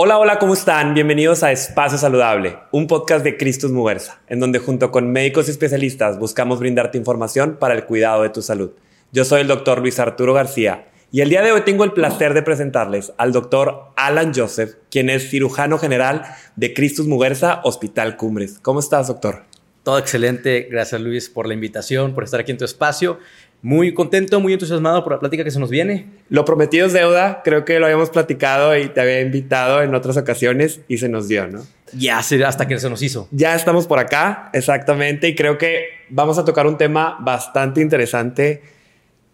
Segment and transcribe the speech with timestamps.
[0.00, 0.94] Hola, hola, ¿cómo están?
[0.94, 5.50] Bienvenidos a Espacio Saludable, un podcast de Cristus Muversa, en donde junto con médicos y
[5.50, 8.70] especialistas buscamos brindarte información para el cuidado de tu salud.
[9.10, 12.32] Yo soy el doctor Luis Arturo García y el día de hoy tengo el placer
[12.32, 16.22] de presentarles al doctor Alan Joseph, quien es cirujano general
[16.54, 18.60] de Cristus Muversa Hospital Cumbres.
[18.62, 19.46] ¿Cómo estás, doctor?
[19.82, 20.68] Todo excelente.
[20.70, 23.18] Gracias, Luis, por la invitación, por estar aquí en tu espacio
[23.62, 26.06] muy contento, muy entusiasmado por la plática que se nos viene.
[26.28, 30.16] Lo prometido es deuda, creo que lo habíamos platicado y te había invitado en otras
[30.16, 31.64] ocasiones y se nos dio, ¿no?
[31.92, 33.28] Ya, hasta que se nos hizo.
[33.30, 38.62] Ya estamos por acá, exactamente, y creo que vamos a tocar un tema bastante interesante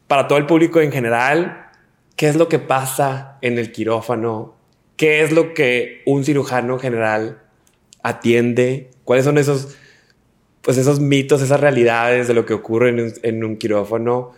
[0.07, 1.69] para todo el público en general.
[2.17, 4.55] ¿Qué es lo que pasa en el quirófano?
[4.97, 7.43] ¿Qué es lo que un cirujano general
[8.03, 8.91] atiende?
[9.03, 9.77] ¿Cuáles son esos
[10.65, 14.33] pues esos mitos, esas realidades de lo que ocurre en un, quirófano,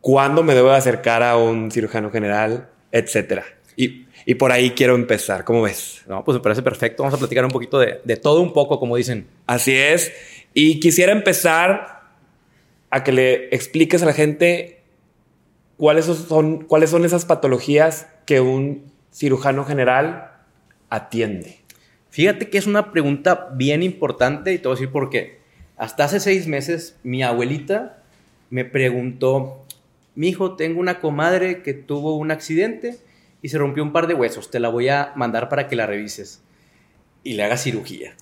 [0.00, 3.44] cuándo me debo acercar a un cirujano general, etcétera.
[3.76, 6.02] Y, por ahí quiero empezar, ¿cómo ves?
[6.06, 7.02] No, pues me parece perfecto.
[7.02, 9.26] Vamos a platicar un poquito de, todo un poco, como dicen.
[9.46, 10.12] Así es.
[10.54, 12.02] Y quisiera empezar
[12.88, 14.80] a que le expliques a la gente
[15.76, 20.32] cuáles son, cuáles son esas patologías que un cirujano general
[20.88, 21.58] atiende.
[22.10, 25.41] Fíjate que es una pregunta bien importante y te voy a decir por qué.
[25.76, 28.02] Hasta hace seis meses, mi abuelita
[28.50, 29.64] me preguntó,
[30.14, 32.98] mi hijo, tengo una comadre que tuvo un accidente
[33.40, 35.86] y se rompió un par de huesos, te la voy a mandar para que la
[35.86, 36.42] revises
[37.24, 38.14] y le haga cirugía.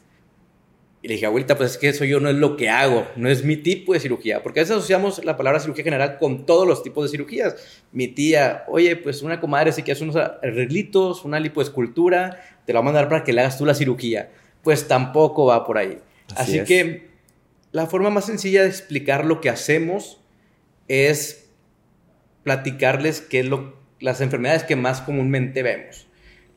[1.02, 3.28] Y le dije, abuelita, pues es que eso yo no es lo que hago, no
[3.28, 6.66] es mi tipo de cirugía, porque a veces asociamos la palabra cirugía general con todos
[6.68, 7.56] los tipos de cirugías.
[7.90, 12.80] Mi tía, oye, pues una comadre sí que hace unos arreglitos, una lipoescultura, te la
[12.80, 14.30] va a mandar para que le hagas tú la cirugía.
[14.62, 15.98] Pues tampoco va por ahí.
[16.36, 17.09] Así que
[17.72, 20.20] la forma más sencilla de explicar lo que hacemos
[20.88, 21.50] es
[22.42, 26.08] platicarles qué es lo, las enfermedades que más comúnmente vemos.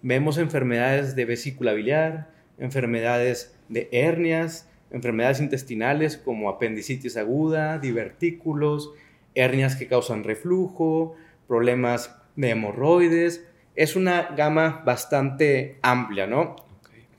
[0.01, 8.91] Vemos enfermedades de vesícula biliar, enfermedades de hernias, enfermedades intestinales como apendicitis aguda, divertículos,
[9.35, 11.15] hernias que causan reflujo,
[11.47, 13.45] problemas de hemorroides.
[13.75, 16.55] Es una gama bastante amplia, ¿no?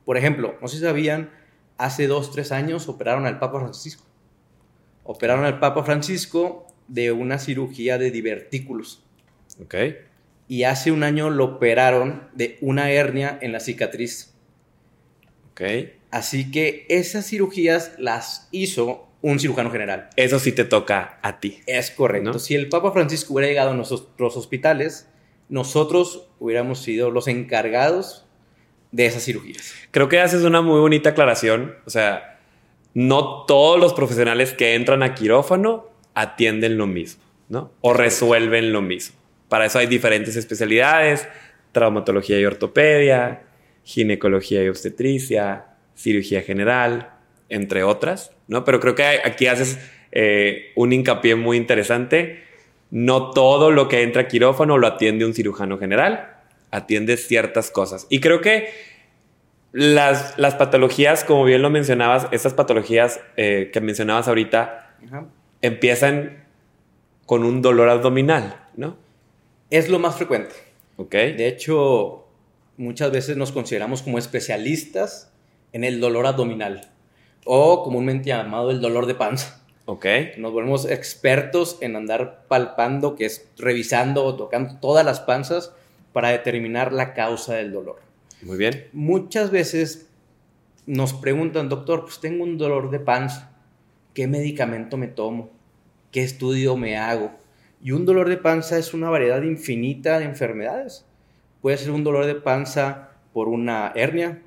[0.04, 1.30] Por ejemplo, no sé si sabían
[1.78, 4.04] hace dos, tres años operaron al Papa Francisco.
[5.02, 9.02] Operaron al Papa Francisco de una cirugía de divertículos.
[9.62, 9.74] Ok.
[10.48, 14.34] Y hace un año lo operaron de una hernia en la cicatriz.
[15.50, 15.62] Ok.
[16.10, 20.10] Así que esas cirugías las hizo un cirujano general.
[20.16, 21.60] Eso sí te toca a ti.
[21.66, 22.38] Es correcto.
[22.38, 25.08] Si el Papa Francisco hubiera llegado a nuestros hospitales,
[25.48, 28.26] nosotros hubiéramos sido los encargados
[28.94, 29.75] de esas cirugías.
[29.91, 31.75] Creo que haces una muy bonita aclaración.
[31.84, 32.38] O sea,
[32.94, 37.72] no todos los profesionales que entran a quirófano atienden lo mismo, ¿no?
[37.81, 39.16] O resuelven lo mismo.
[39.49, 41.27] Para eso hay diferentes especialidades,
[41.72, 43.43] traumatología y ortopedia,
[43.82, 45.66] ginecología y obstetricia,
[45.97, 47.15] cirugía general,
[47.49, 48.65] entre otras, ¿no?
[48.65, 49.76] Pero creo que aquí haces
[50.12, 52.44] eh, un hincapié muy interesante.
[52.93, 56.33] No todo lo que entra a quirófano lo atiende un cirujano general
[56.74, 58.06] atiende ciertas cosas.
[58.10, 58.68] Y creo que
[59.70, 64.96] las, las patologías, como bien lo mencionabas, estas patologías eh, que mencionabas ahorita,
[65.62, 66.44] empiezan
[67.26, 68.96] con un dolor abdominal, ¿no?
[69.70, 70.54] Es lo más frecuente.
[70.96, 71.12] Ok.
[71.12, 72.26] De hecho,
[72.76, 75.32] muchas veces nos consideramos como especialistas
[75.72, 76.90] en el dolor abdominal
[77.44, 79.62] o comúnmente llamado el dolor de panza.
[79.86, 80.06] Ok.
[80.38, 85.72] Nos volvemos expertos en andar palpando, que es revisando o tocando todas las panzas
[86.14, 88.00] para determinar la causa del dolor.
[88.41, 88.86] Muy bien.
[88.92, 90.08] Muchas veces
[90.86, 93.52] nos preguntan, doctor, pues tengo un dolor de panza,
[94.14, 95.50] ¿qué medicamento me tomo?
[96.12, 97.32] ¿Qué estudio me hago?
[97.82, 101.04] Y un dolor de panza es una variedad infinita de enfermedades.
[101.60, 104.41] Puede ser un dolor de panza por una hernia,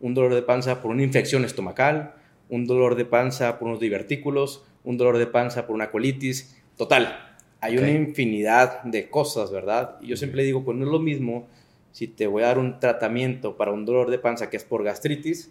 [0.00, 2.16] un dolor de panza por una infección estomacal,
[2.50, 6.60] un dolor de panza por unos divertículos, un dolor de panza por una colitis.
[6.76, 7.33] Total,
[7.64, 9.96] hay una infinidad de cosas, ¿verdad?
[10.02, 11.48] Y yo siempre digo, pues no es lo mismo
[11.92, 14.84] si te voy a dar un tratamiento para un dolor de panza que es por
[14.84, 15.50] gastritis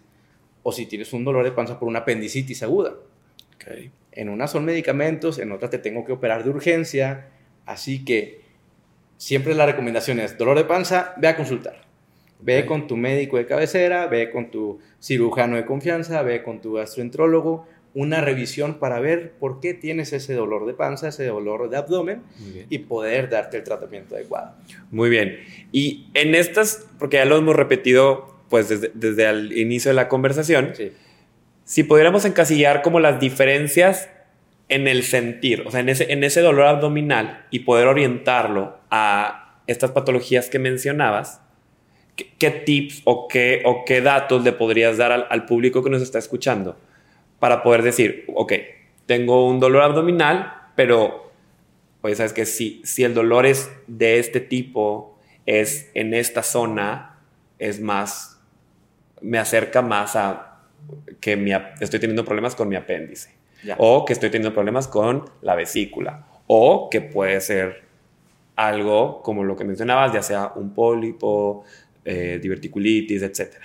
[0.62, 2.94] o si tienes un dolor de panza por una apendicitis aguda.
[3.56, 3.90] Okay.
[4.12, 7.30] En una son medicamentos, en otra te tengo que operar de urgencia,
[7.66, 8.42] así que
[9.16, 11.82] siempre la recomendación es dolor de panza, ve a consultar.
[12.38, 16.74] Ve con tu médico de cabecera, ve con tu cirujano de confianza, ve con tu
[16.74, 21.76] gastroenterólogo, una revisión para ver por qué tienes ese dolor de panza, ese dolor de
[21.76, 22.22] abdomen
[22.68, 24.56] y poder darte el tratamiento adecuado.
[24.90, 25.38] Muy bien.
[25.70, 30.72] Y en estas, porque ya lo hemos repetido pues desde, el inicio de la conversación,
[31.64, 34.08] si pudiéramos encasillar como las diferencias
[34.68, 39.60] en el sentir, o sea, en ese, en ese dolor abdominal y poder orientarlo a
[39.66, 41.40] estas patologías que mencionabas,
[42.16, 46.02] ¿qué, tips o qué, o qué datos le podrías dar al, al público que nos
[46.02, 46.76] está escuchando
[47.44, 48.54] para poder decir, ok,
[49.04, 51.30] tengo un dolor abdominal, pero,
[52.00, 57.18] oye, sabes que si, si el dolor es de este tipo, es en esta zona,
[57.58, 58.40] es más,
[59.20, 60.62] me acerca más a
[61.20, 63.34] que mi, estoy teniendo problemas con mi apéndice.
[63.76, 66.24] O que estoy teniendo problemas con la vesícula.
[66.46, 67.82] O que puede ser
[68.56, 71.62] algo como lo que mencionabas, ya sea un pólipo,
[72.06, 73.56] eh, diverticulitis, etc.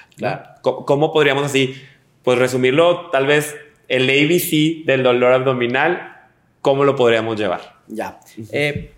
[0.64, 1.82] ¿Cómo, podríamos así,
[2.24, 3.56] pues resumirlo, tal vez
[3.90, 6.16] el ABC del dolor abdominal,
[6.62, 7.76] cómo lo podríamos llevar?
[7.88, 8.20] Ya.
[8.52, 8.92] Eh,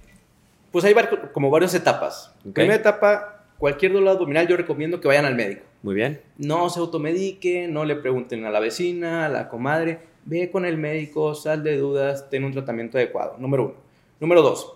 [0.71, 0.93] pues hay
[1.33, 2.35] como varias etapas.
[2.53, 5.63] Primera etapa, cualquier dolor abdominal yo recomiendo que vayan al médico.
[5.81, 6.21] Muy bien.
[6.37, 9.99] No se automediquen, no le pregunten a la vecina, a la comadre.
[10.25, 13.37] Ve con el médico, sal de dudas, ten un tratamiento adecuado.
[13.39, 13.75] Número uno.
[14.19, 14.73] Número dos.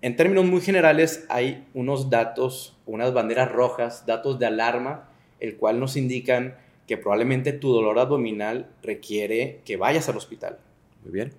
[0.00, 5.08] En términos muy generales, hay unos datos, unas banderas rojas, datos de alarma,
[5.40, 6.56] el cual nos indican
[6.86, 10.58] que probablemente tu dolor abdominal requiere que vayas al hospital.
[11.04, 11.32] Muy bien.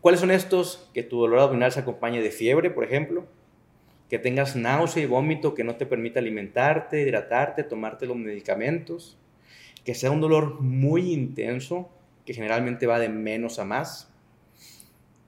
[0.00, 0.88] ¿Cuáles son estos?
[0.92, 3.24] Que tu dolor abdominal se acompañe de fiebre, por ejemplo,
[4.10, 9.16] que tengas náusea y vómito que no te permita alimentarte, hidratarte, tomarte los medicamentos,
[9.84, 11.88] que sea un dolor muy intenso,
[12.26, 14.12] que generalmente va de menos a más.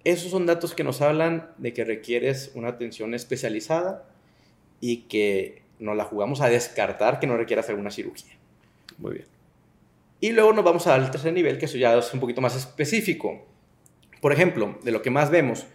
[0.04, 4.06] Esos son datos que nos hablan de que requieres una atención especializada
[4.80, 8.34] y que nos la jugamos a descartar que no requiera hacer una cirugía.
[8.98, 9.26] Muy bien.
[10.20, 13.44] Y luego nos vamos al tercer nivel, que eso ya es un poquito más específico.
[14.20, 15.66] Por ejemplo, de lo que más vemos,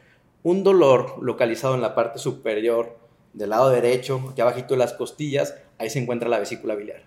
[0.42, 2.98] un dolor localizado en la parte superior
[3.33, 7.04] del lado derecho, aquí abajito de las costillas, ahí se encuentra la vesícula biliar.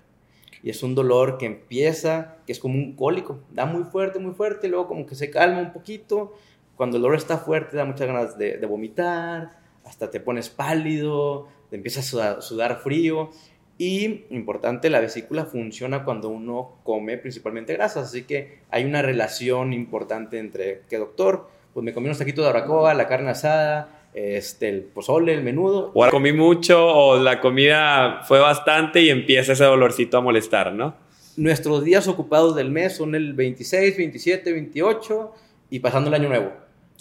[0.62, 4.32] Y es un dolor que empieza, que es como un cólico, da muy fuerte, muy
[4.32, 6.34] fuerte, luego como que se calma un poquito.
[6.76, 11.76] Cuando el dolor está fuerte, da muchas ganas de, vomitar, hasta te pones pálido, te
[11.76, 13.30] empiezas a sudar, frío.
[13.78, 19.72] Y importante, la vesícula funciona cuando uno come principalmente grasas, así que hay una relación
[19.72, 24.68] importante entre que doctor, pues me comí unos taquitos de barbacoa, la carne asada, este,
[24.68, 25.90] el pozole, el menudo.
[25.94, 30.94] O comí mucho o la comida fue bastante y empieza ese dolorcito a molestar, ¿no?
[31.36, 35.32] Nuestros días ocupados del mes son el 26, 27, 28
[35.70, 36.52] y pasando el año nuevo.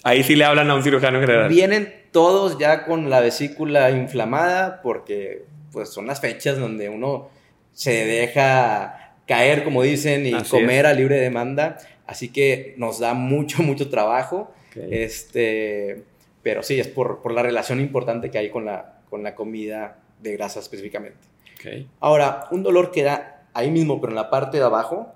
[0.04, 1.48] Ahí sí le hablan a un cirujano general.
[1.48, 7.28] Vienen todos ya con la vesícula inflamada porque pues son las fechas donde uno
[7.72, 11.78] se deja caer, como dicen, y comer a libre demanda.
[12.06, 14.52] Así que nos da mucho, mucho trabajo.
[14.74, 16.04] Este,
[16.42, 19.98] pero sí, es por, por, la relación importante que hay con la, con la comida
[20.20, 21.18] de grasa específicamente.
[21.56, 21.88] Okay.
[22.00, 25.12] Ahora, un dolor que da ahí mismo, pero en la parte de abajo,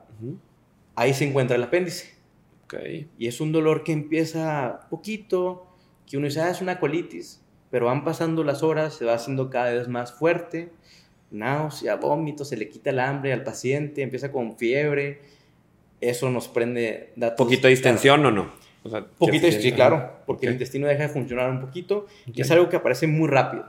[0.94, 2.14] ahí se encuentra el apéndice.
[2.64, 3.08] Okay.
[3.18, 5.66] Y es un dolor que empieza poquito,
[6.06, 9.50] que uno dice, ah, es una colitis, pero van pasando las horas, se va haciendo
[9.50, 10.70] cada vez más fuerte,
[11.30, 15.20] náusea, vómito, se le quita el hambre al paciente, empieza con fiebre,
[16.00, 17.44] eso nos prende datos.
[17.44, 18.66] ¿Poquito de distensión o no?
[19.18, 22.76] poquito, sí, claro, porque el intestino deja de funcionar un poquito y es algo que
[22.76, 23.66] aparece muy rápido,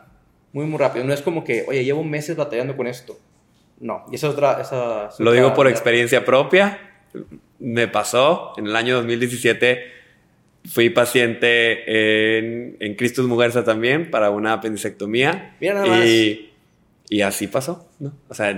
[0.53, 1.05] muy, muy rápido.
[1.05, 3.17] No es como que, oye, llevo meses batallando con esto.
[3.79, 4.61] No, y esa es otra...
[4.61, 6.79] Esa Lo digo por experiencia propia.
[7.59, 9.96] Me pasó en el año 2017
[10.67, 15.55] fui paciente en, en Cristus Mujerza también para una apendicectomía.
[15.59, 16.49] y,
[17.09, 18.13] y, así pasó, ¿no?
[18.27, 18.49] O sea,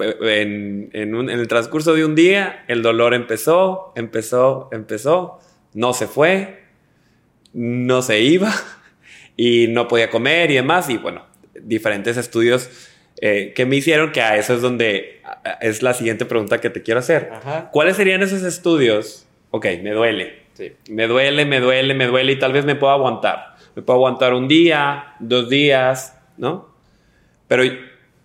[0.00, 5.40] en, en, un, en, el transcurso de un día el dolor empezó, empezó, empezó
[5.74, 6.62] no se fue,
[7.52, 8.52] no se iba
[9.36, 10.88] y no podía comer y demás.
[10.90, 11.26] Y bueno,
[11.60, 12.70] diferentes estudios
[13.20, 15.20] eh, que me hicieron, que a eso es donde
[15.60, 17.30] es la siguiente pregunta que te quiero hacer.
[17.72, 19.26] ¿Cuáles serían esos estudios?
[19.50, 20.47] Ok, me duele.
[20.88, 23.56] Me duele, me duele, me duele y tal vez me puedo aguantar.
[23.74, 26.68] Me puedo aguantar un día, dos días, ¿no?
[27.46, 27.62] Pero,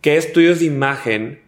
[0.01, 1.41] ¿qué estudios de imagen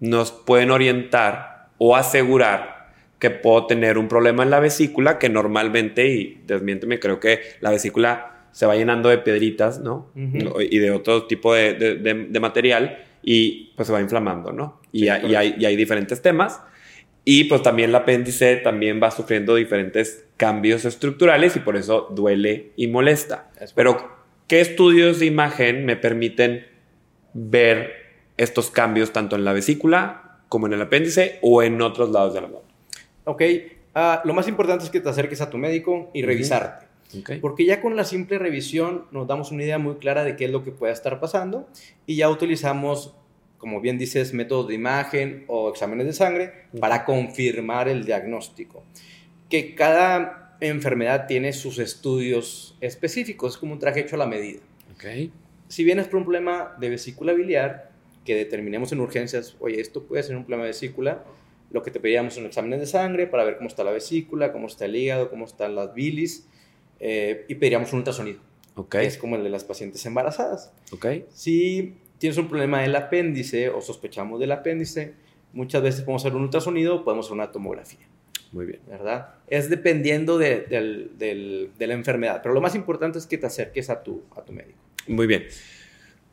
[0.00, 6.08] nos pueden orientar o asegurar que puedo tener un problema en la vesícula que normalmente,
[6.08, 10.10] y desmiénteme, creo que la vesícula se va llenando de piedritas, ¿no?
[10.14, 14.80] Y de otro tipo de, de, material y pues se va inflamando, ¿no?
[14.90, 16.60] Y, hay, y, hay, diferentes temas.
[17.24, 22.72] Y pues también el apéndice también va sufriendo diferentes cambios estructurales y por eso duele
[22.76, 23.50] y molesta.
[23.74, 24.10] Pero,
[24.48, 26.66] ¿qué estudios de imagen me permiten
[27.32, 27.92] ver
[28.36, 32.44] estos cambios tanto en la vesícula como en el apéndice o en otros lados del
[32.44, 32.66] abdomen?
[33.24, 33.42] Ok,
[33.94, 36.86] ah, lo más importante es que te acerques a tu médico y revisarte.
[37.40, 40.50] Porque ya con la simple revisión nos damos una idea muy clara de qué es
[40.50, 41.68] lo que puede estar pasando
[42.06, 43.14] y ya utilizamos,
[43.62, 48.82] como bien dices, métodos de imagen o exámenes de sangre para confirmar el diagnóstico.
[49.48, 54.58] Que cada enfermedad tiene sus estudios específicos, es como un traje hecho a la medida.
[54.96, 55.30] Okay.
[55.68, 57.92] Si vienes por un problema de vesícula biliar,
[58.24, 61.22] que determinemos en urgencias, oye, esto puede ser un problema de vesícula,
[61.70, 64.66] lo que te pedíamos son exámenes de sangre para ver cómo está la vesícula, cómo
[64.66, 66.48] está el hígado, cómo están las bilis,
[66.98, 68.40] eh, y pediríamos un ultrasonido.
[68.90, 70.72] Que es como el de las pacientes embarazadas.
[70.90, 71.06] Ok.
[71.32, 75.12] Si tienes un problema del apéndice o sospechamos del apéndice,
[75.52, 78.06] muchas veces podemos hacer un ultrasonido o podemos hacer una tomografía,
[78.52, 78.80] Muy bien.
[78.88, 79.34] ¿verdad?
[79.48, 80.66] Es dependiendo de,
[81.78, 84.78] la enfermedad, pero lo más importante es que te acerques a tu, a tu médico.
[85.08, 85.46] Muy bien.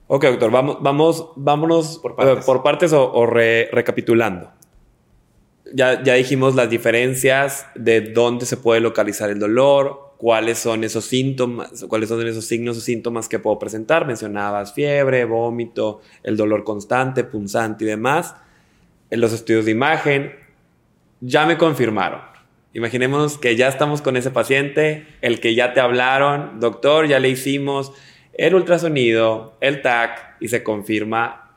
[0.08, 2.38] Ok, doctor, vamos, vamos, vámonos Por partes.
[2.38, 4.51] eh, por partes o, o re- recapitulando.
[5.74, 11.05] Ya, ya dijimos las diferencias de dónde se puede localizar el dolor, cuáles son esos
[11.05, 14.05] síntomas, cuáles son esos signos o síntomas que puedo presentar.
[14.05, 18.35] Mencionabas fiebre, vómito, el dolor constante, punzante y demás.
[19.09, 20.33] En los estudios de imagen,
[21.21, 22.19] ya me confirmaron.
[22.73, 27.29] Imaginemos que ya estamos con ese paciente, el que ya te hablaron, doctor, ya le
[27.29, 27.93] hicimos
[28.33, 31.55] el ultrasonido, el TAC y se confirma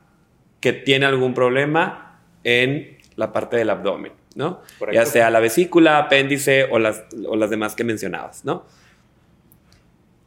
[0.61, 4.61] que tiene algún problema en la parte del abdomen, ¿no?
[4.79, 5.01] Correcto.
[5.01, 8.65] Ya sea la vesícula, apéndice o las, o las demás que mencionabas, ¿no?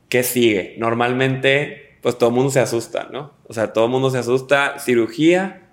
[0.10, 0.76] ¿Qué sigue?
[0.78, 3.34] Normalmente, pues todo el mundo se asusta, ¿no?
[3.48, 5.64] O sea, todo el mundo se asusta, cirugía,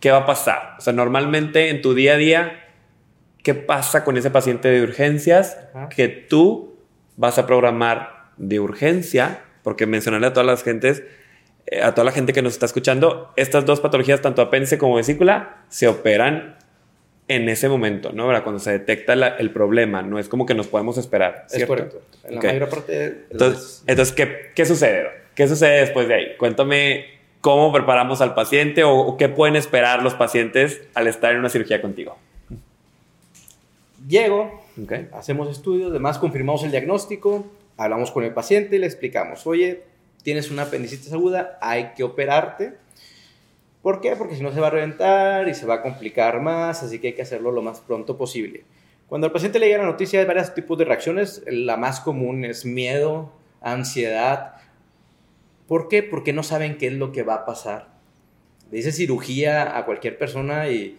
[0.00, 0.76] ¿qué va a pasar?
[0.78, 2.64] O sea, normalmente en tu día a día,
[3.42, 5.88] ¿qué pasa con ese paciente de urgencias Ajá.
[5.88, 6.76] que tú
[7.16, 9.42] vas a programar de urgencia?
[9.62, 11.02] Porque mencionarle a todas las gentes,
[11.66, 14.94] eh, a toda la gente que nos está escuchando, estas dos patologías, tanto apéndice como
[14.94, 16.55] vesícula, se operan
[17.28, 18.26] en ese momento, ¿no?
[18.28, 18.42] ¿Verdad?
[18.44, 21.44] Cuando se detecta la- el problema, no es como que nos podemos esperar.
[21.48, 21.74] Es ¿cierto?
[21.74, 22.02] correcto.
[22.24, 22.44] En la Ok.
[22.46, 25.08] mayor parte de las Entonces, ¿qué, qué sucede?
[25.34, 26.26] ¿Qué sucede después de ahí?
[26.38, 27.04] Cuéntame
[27.40, 31.48] cómo preparamos al paciente o, o qué pueden esperar los pacientes al estar en una
[31.48, 32.16] cirugía contigo.
[34.08, 34.62] Llego,
[35.12, 39.82] hacemos estudios, además confirmamos el diagnóstico, hablamos con el paciente y le explicamos, oye,
[40.22, 42.74] tienes una apendicitis aguda, hay que operarte.
[43.86, 44.16] ¿Por qué?
[44.16, 47.06] Porque si no se va a reventar y se va a complicar más, así que
[47.06, 48.64] hay que hacerlo lo más pronto posible.
[49.06, 52.44] Cuando al paciente le llega la noticia hay varios tipos de reacciones, la más común
[52.44, 54.54] es miedo, ansiedad.
[55.68, 56.02] ¿Por qué?
[56.02, 57.90] Porque no saben qué es lo que va a pasar.
[58.72, 60.98] Le dice cirugía a cualquier persona y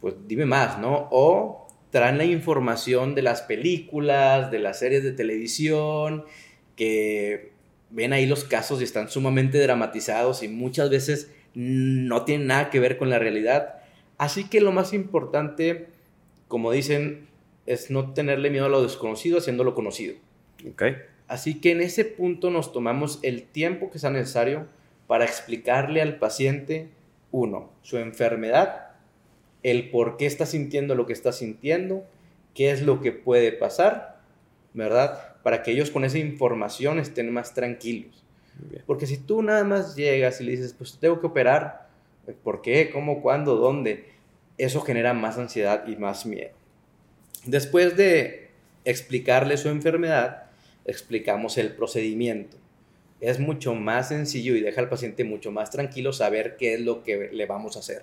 [0.00, 1.08] pues dime más, ¿no?
[1.10, 6.26] O traen la información de las películas, de las series de televisión,
[6.76, 7.50] que
[7.90, 12.80] ven ahí los casos y están sumamente dramatizados y muchas veces no tienen nada que
[12.80, 13.76] ver con la realidad.
[14.18, 15.88] Así que lo más importante,
[16.48, 17.28] como dicen,
[17.66, 20.16] es no tenerle miedo a lo desconocido haciendo lo conocido.
[20.68, 20.82] ¿Ok?
[21.26, 24.66] Así que en ese punto nos tomamos el tiempo que sea necesario
[25.06, 26.88] para explicarle al paciente,
[27.30, 28.88] uno, su enfermedad,
[29.62, 32.04] el por qué está sintiendo lo que está sintiendo,
[32.54, 34.20] qué es lo que puede pasar,
[34.74, 35.36] ¿verdad?
[35.42, 38.23] Para que ellos con esa información estén más tranquilos.
[38.86, 41.88] Porque si tú nada más llegas y le dices, pues tengo que operar,
[42.42, 42.90] ¿por qué?
[42.90, 43.22] ¿Cómo?
[43.22, 43.56] ¿Cuándo?
[43.56, 44.06] ¿Dónde?
[44.58, 46.50] Eso genera más ansiedad y más miedo.
[47.44, 48.50] Después de
[48.84, 50.44] explicarle su enfermedad,
[50.84, 52.56] explicamos el procedimiento.
[53.20, 57.02] Es mucho más sencillo y deja al paciente mucho más tranquilo saber qué es lo
[57.02, 58.02] que le vamos a hacer,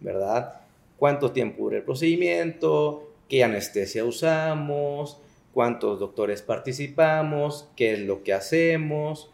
[0.00, 0.60] ¿verdad?
[0.98, 5.18] Cuánto tiempo dura el procedimiento, qué anestesia usamos,
[5.52, 9.30] cuántos doctores participamos, qué es lo que hacemos,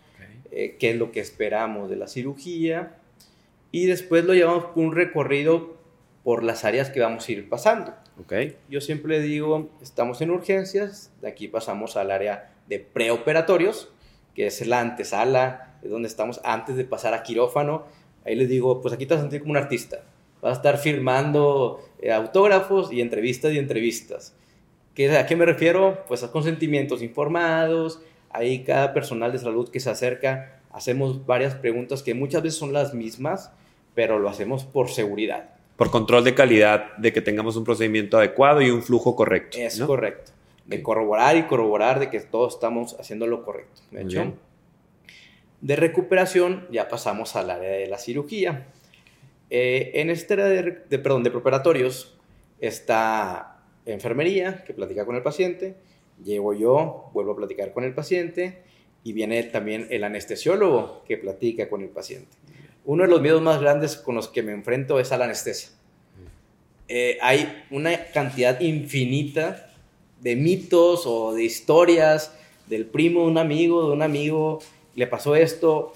[0.50, 2.96] eh, qué es lo que esperamos de la cirugía
[3.72, 5.76] y después lo llevamos por un recorrido
[6.24, 7.94] por las áreas que vamos a ir pasando.
[8.20, 8.34] ¿Ok?
[8.68, 13.90] Yo siempre digo, estamos en urgencias, de aquí pasamos al área de preoperatorios,
[14.34, 17.84] que es la antesala, es donde estamos antes de pasar a quirófano.
[18.24, 20.02] Ahí les digo, pues aquí te vas a sentir como un artista.
[20.42, 24.34] Vas a estar firmando eh, autógrafos y entrevistas y entrevistas.
[24.94, 26.04] ¿Qué, ¿A qué me refiero?
[26.06, 28.02] Pues a consentimientos informados.
[28.30, 32.72] Ahí cada personal de salud que se acerca, hacemos varias preguntas que muchas veces son
[32.72, 33.52] las mismas,
[33.94, 35.50] pero lo hacemos por seguridad.
[35.76, 39.56] Por control de calidad, de que tengamos un procedimiento adecuado y un flujo correcto.
[39.58, 39.86] Es ¿no?
[39.86, 40.32] correcto.
[40.66, 43.80] De corroborar y corroborar de que todos estamos haciendo lo correcto.
[43.90, 44.20] ¿De hecho?
[44.20, 44.34] bien.
[45.60, 48.66] De recuperación ya pasamos al área de la cirugía.
[49.50, 52.16] Eh, en este área de, de- perdón, de preparatorios
[52.60, 53.56] está
[53.86, 55.74] enfermería, que platica con el paciente.
[56.24, 58.62] Llego yo, vuelvo a platicar con el paciente.
[59.02, 62.36] Y viene también el anestesiólogo, que platica con el paciente.
[62.84, 65.70] Uno de los miedos más grandes con los que me enfrento es a la anestesia.
[66.88, 69.70] Eh, hay una cantidad infinita
[70.20, 72.34] de mitos o de historias
[72.66, 74.60] del primo de un amigo, de un amigo,
[74.94, 75.92] le pasó esto,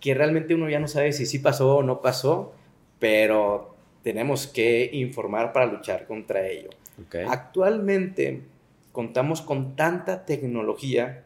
[0.00, 2.52] que realmente uno ya no sabe si sí pasó o no pasó,
[2.98, 6.70] pero tenemos que informar para luchar contra ello.
[7.28, 8.42] Actualmente
[8.96, 11.22] contamos con tanta tecnología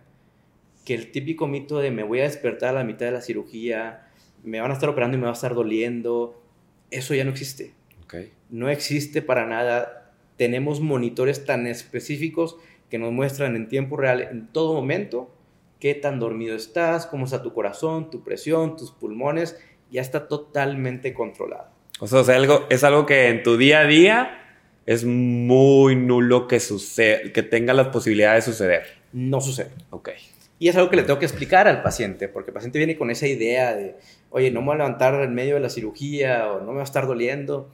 [0.84, 4.08] que el típico mito de me voy a despertar a la mitad de la cirugía,
[4.42, 6.42] me van a estar operando y me va a estar doliendo.
[6.90, 7.74] Eso ya no existe.
[8.02, 8.32] Okay.
[8.48, 10.10] No existe para nada.
[10.36, 12.56] Tenemos monitores tan específicos
[12.88, 15.32] que nos muestran en tiempo real, en todo momento,
[15.78, 19.56] qué tan dormido estás, cómo está tu corazón, tu presión, tus pulmones.
[19.92, 21.68] Ya está totalmente controlado.
[22.00, 24.39] O sea, sea algo, es algo que en tu día a día
[24.86, 28.82] es muy nulo que, suceda, que tenga las posibilidades de suceder.
[29.12, 29.70] No sucede.
[29.90, 30.10] Ok.
[30.58, 33.10] Y es algo que le tengo que explicar al paciente, porque el paciente viene con
[33.10, 33.96] esa idea de,
[34.28, 36.80] oye, no me voy a levantar en medio de la cirugía o no me va
[36.80, 37.70] a estar doliendo.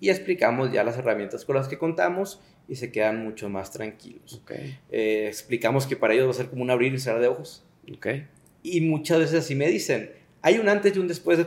[0.00, 4.40] Y explicamos ya las herramientas con las que contamos y se quedan mucho más tranquilos.
[4.42, 4.78] Okay.
[4.90, 7.62] Eh, explicamos que para ellos va a ser como un abrir y cerrar de ojos.
[7.96, 8.26] Okay.
[8.62, 11.44] Y muchas veces así me dicen, hay un antes y un después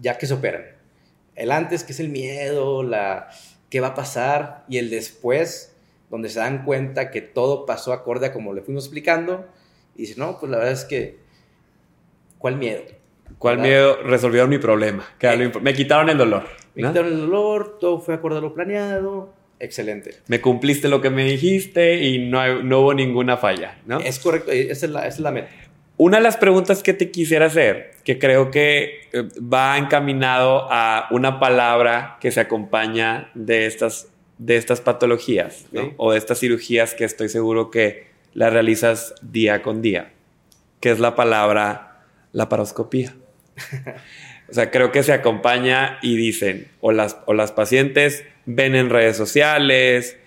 [0.00, 0.64] ya que se operan.
[1.34, 3.30] El antes que es el miedo, la
[3.70, 5.74] qué va a pasar y el después
[6.10, 9.46] donde se dan cuenta que todo pasó acorde a como le fuimos explicando
[9.96, 11.18] y dice, no, pues la verdad es que,
[12.38, 12.82] ¿cuál miedo?
[13.38, 13.68] ¿Cuál ¿verdad?
[13.68, 14.02] miedo?
[14.04, 15.04] Resolvieron mi problema.
[15.20, 16.44] Eh, me quitaron el dolor.
[16.74, 16.88] Me ¿no?
[16.88, 20.16] quitaron el dolor, todo fue acorde a lo planeado, excelente.
[20.28, 23.98] Me cumpliste lo que me dijiste y no, no hubo ninguna falla, ¿no?
[23.98, 25.48] Es correcto, esa es la, esa es la meta.
[25.98, 31.08] Una de las preguntas que te quisiera hacer, que creo que eh, va encaminado a
[31.10, 37.04] una palabra que se acompaña de estas, de estas patologías o de estas cirugías que
[37.04, 40.12] estoy seguro que las realizas día con día,
[40.80, 43.14] que es la palabra laparoscopía.
[44.50, 48.90] o sea, creo que se acompaña y dicen, o las, o las pacientes ven en
[48.90, 50.18] redes sociales,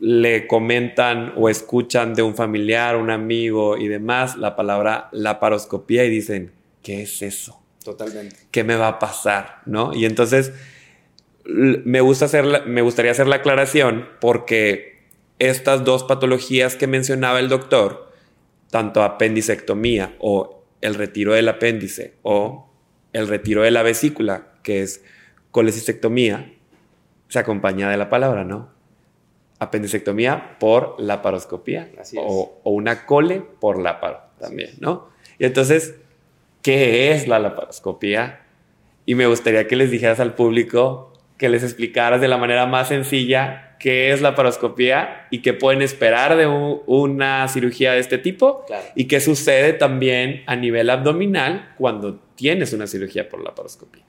[0.00, 6.10] le comentan o escuchan de un familiar, un amigo y demás la palabra laparoscopía y
[6.10, 7.60] dicen, ¿qué es eso?
[7.84, 8.36] Totalmente.
[8.50, 9.60] ¿Qué me va a pasar?
[9.66, 9.94] ¿No?
[9.94, 10.52] Y entonces
[11.44, 15.02] me, gusta hacer la- me gustaría hacer la aclaración porque
[15.38, 18.10] estas dos patologías que mencionaba el doctor,
[18.70, 22.70] tanto apendicectomía o el retiro del apéndice o
[23.12, 25.02] el retiro de la vesícula, que es
[25.50, 26.52] colecistectomía,
[27.28, 28.73] se acompaña de la palabra, ¿no?
[29.60, 35.08] Apendicectomía por laparoscopía Así o, o una cole por láparo también, ¿no?
[35.38, 35.94] Y entonces,
[36.62, 38.40] ¿qué es la laparoscopía?
[39.06, 42.88] Y me gustaría que les dijeras al público, que les explicaras de la manera más
[42.88, 48.18] sencilla qué es la laparoscopía y qué pueden esperar de u- una cirugía de este
[48.18, 48.84] tipo Claro.
[48.94, 54.04] y qué sucede también a nivel abdominal cuando tienes una cirugía por laparoscopía.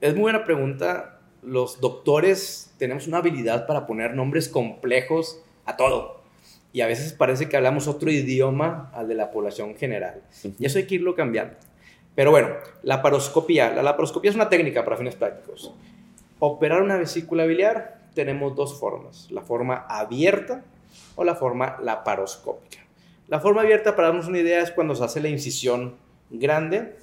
[0.00, 1.20] Es muy buena pregunta.
[1.42, 6.20] Los doctores tenemos una habilidad para poner nombres complejos a todo.
[6.72, 10.22] Y a veces parece que hablamos otro idioma al de la población general.
[10.58, 11.54] Y eso hay que irlo cambiando.
[12.14, 12.48] Pero bueno,
[12.82, 13.70] la paroscopía.
[13.74, 15.72] La laparoscopía es una técnica para fines prácticos.
[16.38, 19.30] Operar una vesícula biliar tenemos dos formas.
[19.30, 20.62] La forma abierta
[21.16, 22.78] o la forma laparoscópica.
[23.28, 25.96] La forma abierta, para darnos una idea, es cuando se hace la incisión
[26.30, 26.96] grande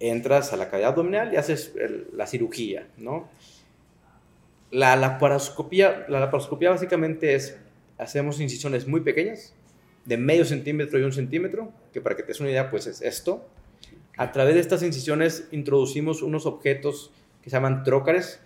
[0.00, 3.28] entras a la cavidad abdominal y haces el- la cirugía, ¿no?
[4.72, 7.58] La laparoscopía, la laparoscopía básicamente es,
[7.98, 9.54] hacemos incisiones muy pequeñas,
[10.06, 13.02] de medio centímetro y un centímetro, que para que te des una idea, pues es
[13.02, 13.46] esto.
[14.16, 18.40] A través de estas incisiones introducimos unos objetos que se llaman trócares,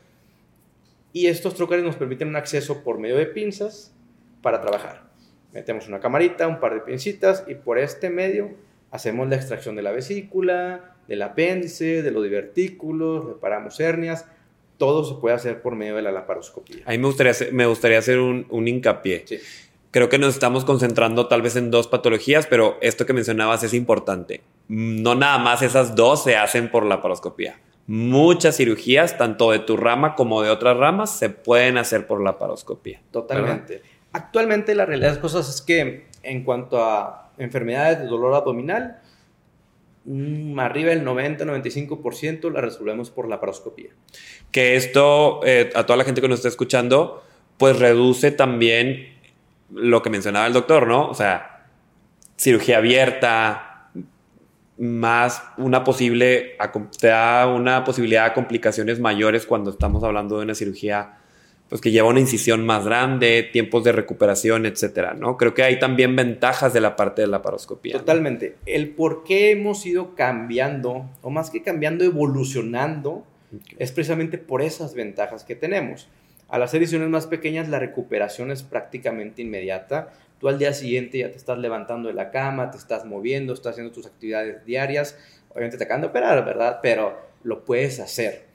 [1.12, 3.94] y estos trócares nos permiten un acceso por medio de pinzas
[4.42, 5.04] para trabajar.
[5.52, 8.50] Metemos una camarita, un par de pincitas, y por este medio
[8.90, 14.26] hacemos la extracción de la vesícula, del apéndice, de los divertículos, reparamos hernias,
[14.78, 16.82] todo se puede hacer por medio de la laparoscopía.
[16.86, 19.24] A mí me gustaría hacer, me gustaría hacer un, un hincapié.
[19.26, 19.38] Sí.
[19.90, 23.72] Creo que nos estamos concentrando tal vez en dos patologías, pero esto que mencionabas es
[23.72, 24.42] importante.
[24.68, 27.58] No nada más esas dos se hacen por laparoscopía.
[27.86, 33.00] Muchas cirugías, tanto de tu rama como de otras ramas, se pueden hacer por laparoscopía.
[33.10, 33.80] Totalmente.
[34.12, 39.00] Actualmente la realidad de las cosas es que en cuanto a enfermedades de dolor abdominal,
[40.58, 43.90] arriba del 90-95% la resolvemos por laparoscopía.
[44.50, 47.22] Que esto, eh, a toda la gente que nos está escuchando,
[47.58, 49.16] pues reduce también
[49.72, 51.08] lo que mencionaba el doctor, ¿no?
[51.08, 51.66] O sea,
[52.36, 53.90] cirugía abierta,
[54.78, 56.56] más una posible,
[57.00, 61.18] te da una posibilidad de complicaciones mayores cuando estamos hablando de una cirugía
[61.68, 65.36] pues que lleva una incisión más grande, tiempos de recuperación, etcétera, ¿no?
[65.36, 67.94] Creo que hay también ventajas de la parte de la paroscopía.
[67.94, 68.00] ¿no?
[68.00, 68.56] Totalmente.
[68.66, 73.24] El por qué hemos ido cambiando, o más que cambiando, evolucionando,
[73.78, 76.08] es precisamente por esas ventajas que tenemos.
[76.48, 80.12] Al hacer ediciones más pequeñas, la recuperación es prácticamente inmediata.
[80.38, 83.72] Tú al día siguiente ya te estás levantando de la cama, te estás moviendo, estás
[83.72, 85.18] haciendo tus actividades diarias.
[85.50, 86.78] Obviamente te acaban de operar, ¿verdad?
[86.82, 88.45] Pero lo puedes hacer.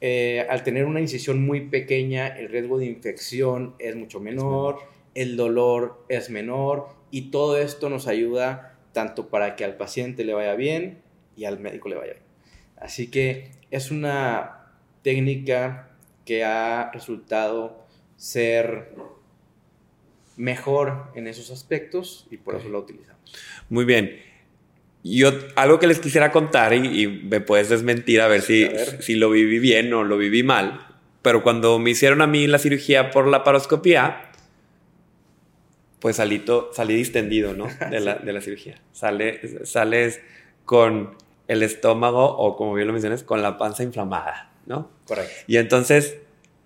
[0.00, 4.78] Eh, al tener una incisión muy pequeña, el riesgo de infección es mucho menor,
[5.14, 10.34] el dolor es menor y todo esto nos ayuda tanto para que al paciente le
[10.34, 11.02] vaya bien
[11.36, 12.24] y al médico le vaya bien.
[12.76, 15.90] Así que es una técnica
[16.24, 18.92] que ha resultado ser
[20.36, 23.34] mejor en esos aspectos y por eso la utilizamos.
[23.70, 24.20] Muy bien.
[25.08, 28.68] Yo, algo que les quisiera contar y, me puedes desmentir a ver, si,
[29.00, 30.86] si lo viví bien o lo viví mal,
[31.22, 34.30] pero cuando me hicieron a mí la cirugía por la paroscopía,
[36.00, 37.68] pues salí, salí distendido, ¿no?
[37.90, 38.80] De la, de la cirugía.
[38.92, 40.20] Sale, sales
[40.64, 41.16] con
[41.46, 44.90] el estómago o como bien lo mencionas, con la panza inflamada, ¿no?
[45.06, 45.32] Correcto.
[45.46, 46.16] Y entonces,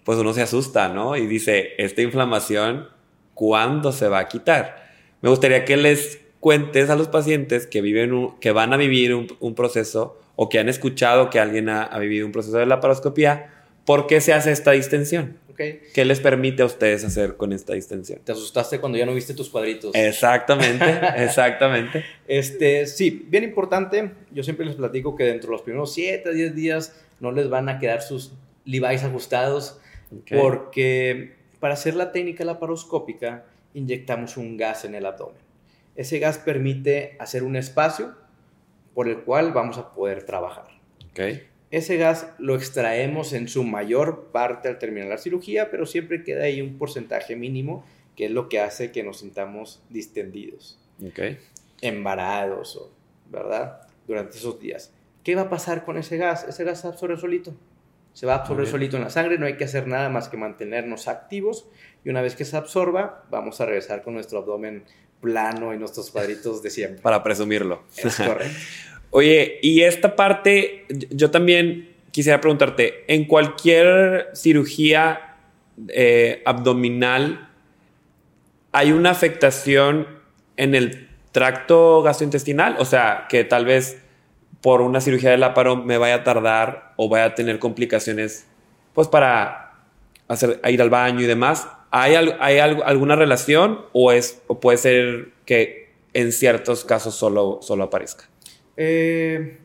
[0.04, 1.16] pues uno se asusta, ¿no?
[1.16, 2.88] Y dice, esta inflamación,
[3.34, 4.88] ¿cuándo se va a quitar?
[5.20, 9.54] Me gustaría que les cuentes a los pacientes que, viven que van a vivir un,
[9.54, 13.52] proceso o que han escuchado que alguien ha, ha, vivido un proceso de laparoscopía,
[13.84, 15.36] ¿por qué se hace esta distensión?
[15.52, 15.80] Okay.
[15.92, 18.20] ¿Qué les permite a ustedes hacer con esta distensión?
[18.24, 19.94] Te asustaste cuando ya no viste tus cuadritos.
[19.94, 22.04] Exactamente, exactamente.
[22.26, 24.12] Este, sí, bien importante.
[24.32, 27.50] Yo siempre les platico que dentro de los primeros 7 a 10 días no les
[27.50, 28.32] van a quedar sus
[28.64, 29.78] Levi's ajustados
[30.28, 35.49] porque para hacer la técnica laparoscópica inyectamos un gas en el abdomen.
[36.00, 38.14] Ese gas permite hacer un espacio
[38.94, 40.64] por el cual vamos a poder trabajar.
[41.10, 41.42] Okay.
[41.70, 46.44] Ese gas lo extraemos en su mayor parte al terminar la cirugía, pero siempre queda
[46.44, 47.84] ahí un porcentaje mínimo
[48.16, 51.38] que es lo que hace que nos sintamos distendidos, okay.
[51.82, 52.90] embarados,
[53.30, 53.82] ¿verdad?
[54.06, 54.94] Durante esos días.
[55.22, 56.44] ¿Qué va a pasar con ese gas?
[56.48, 57.54] Ese gas se absorbe solito.
[58.14, 60.38] Se va a absorber solito en la sangre, no hay que hacer nada más que
[60.38, 61.68] mantenernos activos
[62.06, 64.84] y una vez que se absorba, vamos a regresar con nuestro abdomen
[65.20, 67.02] plano y nuestros cuadritos de siempre.
[67.02, 67.84] Para presumirlo.
[67.96, 68.56] Es correcto.
[69.10, 75.36] Oye, y esta parte, yo también quisiera preguntarte, en cualquier cirugía
[75.88, 77.48] eh, abdominal,
[78.72, 80.06] ¿hay una afectación
[80.56, 82.76] en el tracto gastrointestinal?
[82.78, 83.98] O sea, que tal vez
[84.60, 88.46] por una cirugía de láparo me vaya a tardar o vaya a tener complicaciones,
[88.92, 89.72] pues para
[90.28, 91.68] hacer, ir al baño y demás.
[91.90, 97.84] ¿Hay, hay alguna relación o, es, o puede ser que en ciertos casos solo, solo
[97.84, 98.28] aparezca?
[98.76, 99.58] Eh,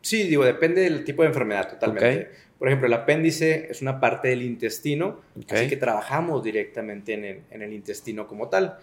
[0.00, 2.30] sí, digo, depende del tipo de enfermedad totalmente.
[2.58, 7.40] Por ejemplo, el apéndice es una parte del intestino, así que trabajamos directamente en el,
[7.50, 8.78] en el, intestino como tal.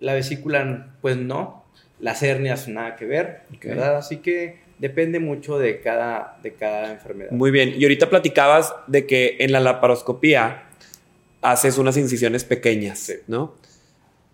[0.00, 1.64] La vesícula, pues no.
[2.00, 3.98] Las hernias, nada que ver, ¿verdad?
[3.98, 7.30] Así que depende mucho de cada, de cada enfermedad.
[7.30, 7.74] Muy bien.
[7.76, 10.69] Y ahorita platicabas de que en la laparoscopía
[11.42, 13.54] haces unas incisiones pequeñas, ¿no?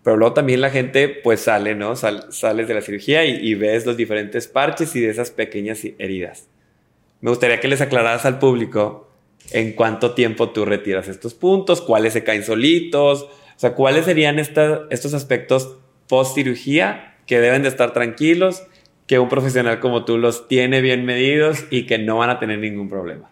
[0.03, 1.95] Pero luego también la gente pues sale, ¿no?
[1.95, 6.47] sales de la cirugía y, ves los diferentes parches y de esas pequeñas heridas.
[7.19, 9.11] Me gustaría que les aclararas al público
[9.51, 14.39] en cuánto tiempo tú retiras estos puntos, cuáles se caen solitos, o sea, cuáles serían
[14.39, 15.75] estos aspectos
[16.07, 18.63] post cirugía que deben de estar tranquilos,
[19.07, 22.59] que un profesional como tú los tiene bien medidos y que no van a tener
[22.59, 23.29] ningún problema.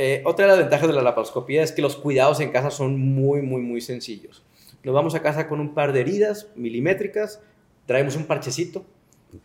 [0.00, 3.00] Eh, otra de las ventajas de la laparoscopía es que los cuidados en casa son
[3.00, 4.44] muy, muy, muy sencillos.
[4.84, 7.42] Nos vamos a casa con un par de heridas milimétricas,
[7.84, 8.86] traemos un parchecito.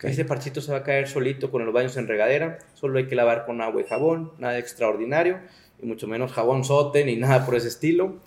[0.02, 2.60] Ese parchito se va a caer solito con los baños en regadera.
[2.74, 5.40] Solo hay que lavar con agua y jabón, nada extraordinario,
[5.82, 8.20] y mucho menos jabón sote ni nada por ese estilo.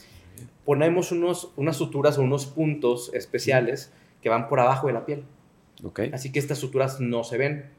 [0.66, 5.24] Ponemos unos, unas suturas o unos puntos especiales que van por abajo de la piel.
[6.12, 7.70] Así que estas suturas no se ven.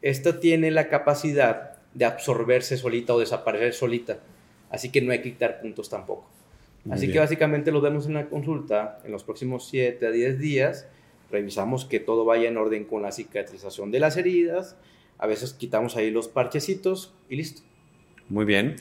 [0.00, 4.18] Esta tiene la capacidad de absorberse solita o desaparecer solita.
[4.70, 6.28] Así que no hay que quitar puntos tampoco.
[6.90, 10.88] Así que básicamente lo vemos en la consulta en los próximos 7 a 10 días.
[11.30, 14.76] Revisamos que todo vaya en orden con la cicatrización de las heridas.
[15.18, 17.62] A veces quitamos ahí los parchecitos y listo.
[18.28, 18.76] Muy bien.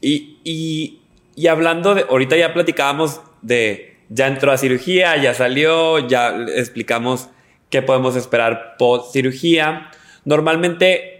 [0.00, 1.02] Y, y,
[1.36, 7.28] y hablando de, ahorita ya platicábamos de, ya entró a cirugía, ya salió, ya explicamos
[7.70, 9.90] qué podemos esperar post cirugía.
[10.24, 11.15] Normalmente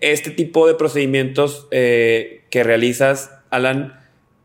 [0.00, 3.98] este tipo de procedimientos eh, que realizas, Alan,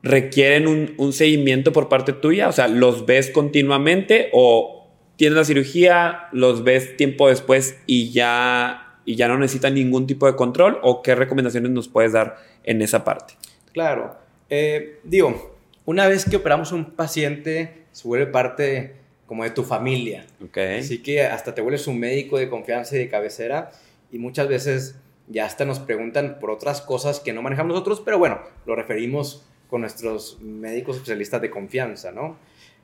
[0.03, 2.49] requieren un, seguimiento por parte tuya?
[2.49, 8.99] O sea, ¿los ves continuamente o tienes la cirugía, los ves tiempo después y ya,
[9.05, 10.79] y ya no necesitan ningún tipo de control?
[10.83, 13.33] ¿O qué recomendaciones nos puedes dar en esa parte?
[13.71, 14.17] Claro.
[14.49, 20.25] Eh, digo, una vez que operamos un paciente, se vuelve parte como de tu familia.
[20.49, 20.79] Okay.
[20.79, 23.71] Así que hasta te vuelves un médico de confianza y de cabecera
[24.11, 24.95] y muchas veces
[25.27, 29.45] ya hasta nos preguntan por otras cosas que no manejamos nosotros, pero bueno, lo referimos
[29.69, 32.37] con nuestros médicos especialistas de confianza, ¿no?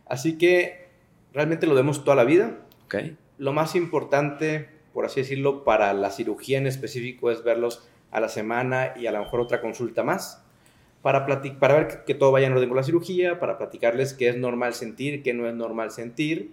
[0.06, 0.88] Así que
[1.34, 2.58] realmente lo vemos toda la vida.
[2.86, 3.18] Okay.
[3.38, 8.30] Lo más importante, por así decirlo, para la cirugía en específico es verlos a la
[8.30, 10.44] semana y a lo mejor otra consulta más
[11.02, 11.26] para,
[11.60, 14.74] para ver que todo vaya en orden con la cirugía, para platicarles qué es normal
[14.74, 16.52] sentir, qué no es normal sentir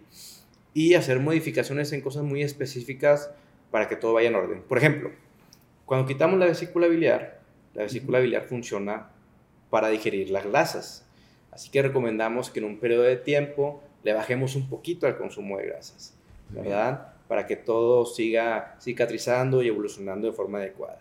[0.72, 3.30] y hacer modificaciones en cosas muy específicas
[3.70, 4.62] para que todo vaya en orden.
[4.62, 5.10] Por ejemplo,
[5.86, 7.40] cuando quitamos la vesícula biliar,
[7.74, 9.10] La vesícula biliar funciona
[9.70, 11.06] para digerir las grasas.
[11.52, 15.58] Así que recomendamos que en un periodo de tiempo le bajemos un poquito al consumo
[15.58, 16.14] de grasas,
[16.50, 17.12] ¿verdad?
[17.28, 20.98] Para que todo siga cicatrizando y evolucionando de forma adecuada.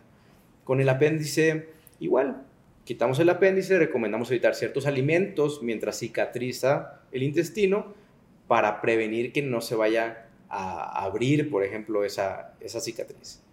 [0.64, 1.70] Con el apéndice,
[2.00, 2.44] igual,
[2.84, 7.94] quitamos el apéndice, recomendamos evitar ciertos alimentos mientras cicatriza el intestino
[8.48, 13.45] para prevenir que no se vaya a abrir, por ejemplo, esa, esa cicatriz.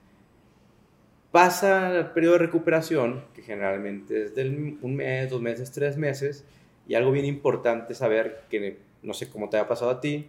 [1.32, 6.44] Pasa el periodo de recuperación, que generalmente es de un mes, dos meses, tres meses,
[6.86, 10.26] y algo bien importante saber, que no sé cómo te ha pasado a ti,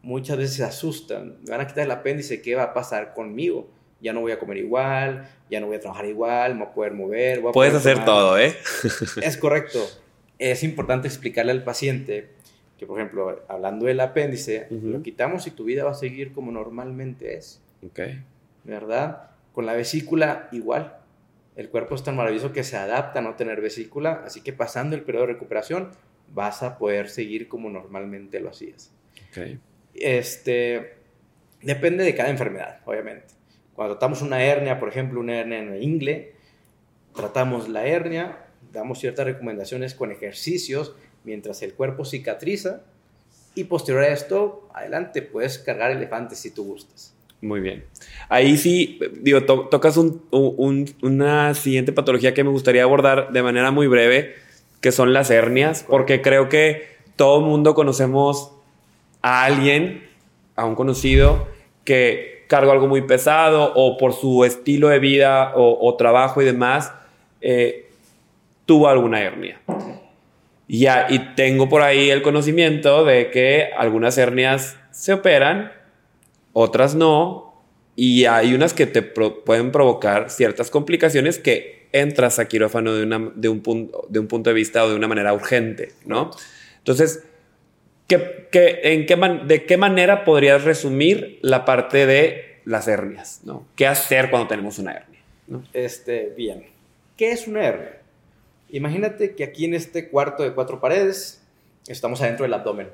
[0.00, 3.68] muchas veces se asustan, me van a quitar el apéndice, ¿qué va a pasar conmigo?
[4.00, 6.74] Ya no voy a comer igual, ya no voy a trabajar igual, me voy a
[6.74, 7.40] poder mover.
[7.40, 8.56] Voy a Puedes hacer todo, ¿eh?
[9.22, 9.86] es correcto.
[10.38, 12.30] Es importante explicarle al paciente
[12.78, 16.50] que, por ejemplo, hablando del apéndice, lo quitamos y tu vida va a seguir como
[16.50, 17.60] normalmente es.
[17.86, 18.00] Ok.
[18.64, 19.31] ¿Verdad?
[19.52, 20.98] Con la vesícula igual.
[21.56, 24.96] El cuerpo es tan maravilloso que se adapta a no tener vesícula, así que pasando
[24.96, 25.90] el periodo de recuperación
[26.34, 28.90] vas a poder seguir como normalmente lo hacías.
[29.30, 29.60] Okay.
[29.94, 30.96] Este,
[31.60, 33.34] depende de cada enfermedad, obviamente.
[33.74, 36.32] Cuando tratamos una hernia, por ejemplo, una hernia en el ingle,
[37.14, 42.82] tratamos la hernia, damos ciertas recomendaciones con ejercicios mientras el cuerpo cicatriza
[43.54, 47.14] y posterior a esto, adelante, puedes cargar elefantes si tú gustas.
[47.42, 47.84] Muy bien.
[48.28, 54.36] Ahí sí, digo, tocas una siguiente patología que me gustaría abordar de manera muy breve,
[54.80, 58.52] que son las hernias, porque creo que todo el mundo conocemos
[59.22, 60.08] a alguien,
[60.54, 61.48] a un conocido,
[61.84, 66.92] que cargó algo muy pesado o por su estilo de vida o, trabajo y demás,
[67.40, 67.90] eh,
[68.66, 69.60] tuvo alguna hernia.
[70.68, 75.81] Y tengo por ahí el conocimiento de que algunas hernias se operan
[76.52, 77.52] otras no,
[77.96, 83.32] y hay unas que te pueden provocar ciertas complicaciones que entras a quirófano de, una,
[83.34, 86.30] de, un punto, de un punto de vista o de una manera urgente, ¿no?
[86.78, 87.24] Entonces,
[88.08, 93.66] ¿qué, qué, en qué ¿de qué manera podrías resumir la parte de las hernias, ¿no?
[93.76, 95.20] ¿Qué hacer cuando tenemos una hernia?
[95.74, 96.64] Este, bien,
[97.16, 97.98] ¿qué es una hernia?
[98.70, 101.42] Imagínate que aquí en este cuarto de cuatro paredes
[101.86, 102.88] estamos adentro del abdomen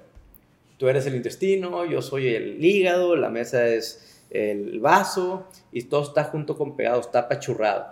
[0.78, 6.02] tú eres el intestino, yo soy el hígado, la mesa es el vaso y todo
[6.02, 7.86] está junto con pegado, está apachurrado.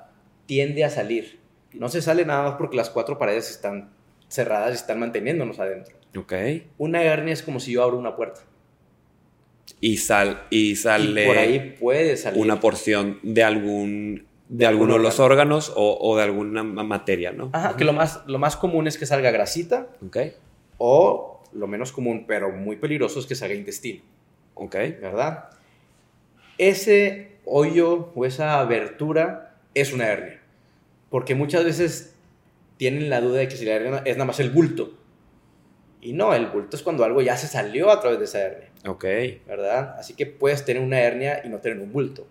[0.46, 1.40] Tiende a salir.
[1.74, 3.90] No se sale nada más porque las cuatro paredes están
[4.28, 5.96] cerradas y están manteniéndonos adentro.
[6.16, 6.32] Ok.
[6.78, 8.40] Una hernia es como si yo abro una puerta.
[9.80, 11.26] Y, sal, y sale.
[11.26, 12.40] por ahí puede salir.
[12.40, 14.26] Una porción de algún.
[14.48, 17.50] De, alguno de los órganos o, o, de alguna materia, ¿no?
[17.52, 19.88] Ajá, que lo más, lo más común es que salga grasita.
[20.06, 20.18] Ok.
[20.78, 24.02] O lo menos común, pero muy peligroso, es que salga intestino.
[24.54, 24.74] Ok.
[24.74, 25.50] ¿Verdad?
[26.58, 30.40] Ese hoyo o esa abertura es una hernia.
[31.10, 32.14] Porque muchas veces
[32.76, 34.94] tienen la duda de que si la hernia es nada más el bulto.
[36.00, 38.70] Y no, el bulto es cuando algo ya se salió a través de esa hernia.
[38.86, 39.04] Ok.
[39.46, 39.96] ¿Verdad?
[39.98, 42.26] Así que puedes tener una hernia y no tener un bulto.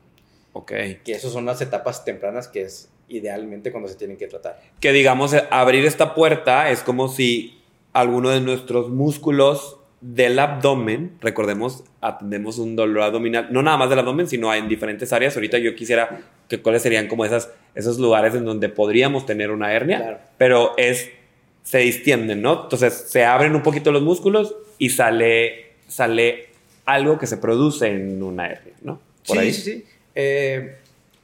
[0.53, 0.71] Ok.
[1.03, 4.61] Que esas son las etapas tempranas que es idealmente cuando se tienen que tratar.
[4.79, 7.61] Que digamos, abrir esta puerta es como si
[7.95, 13.99] alguno de nuestros músculos del abdomen, recordemos, atendemos un dolor abdominal, no nada más del
[13.99, 15.35] abdomen, sino en diferentes áreas.
[15.35, 19.71] Ahorita yo quisiera que cuáles serían como esas, esos lugares en donde podríamos tener una
[19.71, 21.09] hernia, pero es,
[21.63, 22.63] se distienden, ¿no?
[22.63, 26.49] Entonces se abren un poquito los músculos y sale, sale
[26.83, 28.99] algo que se produce en una hernia, ¿no?
[29.23, 29.85] sí, sí, sí.
[30.15, 30.75] Eh,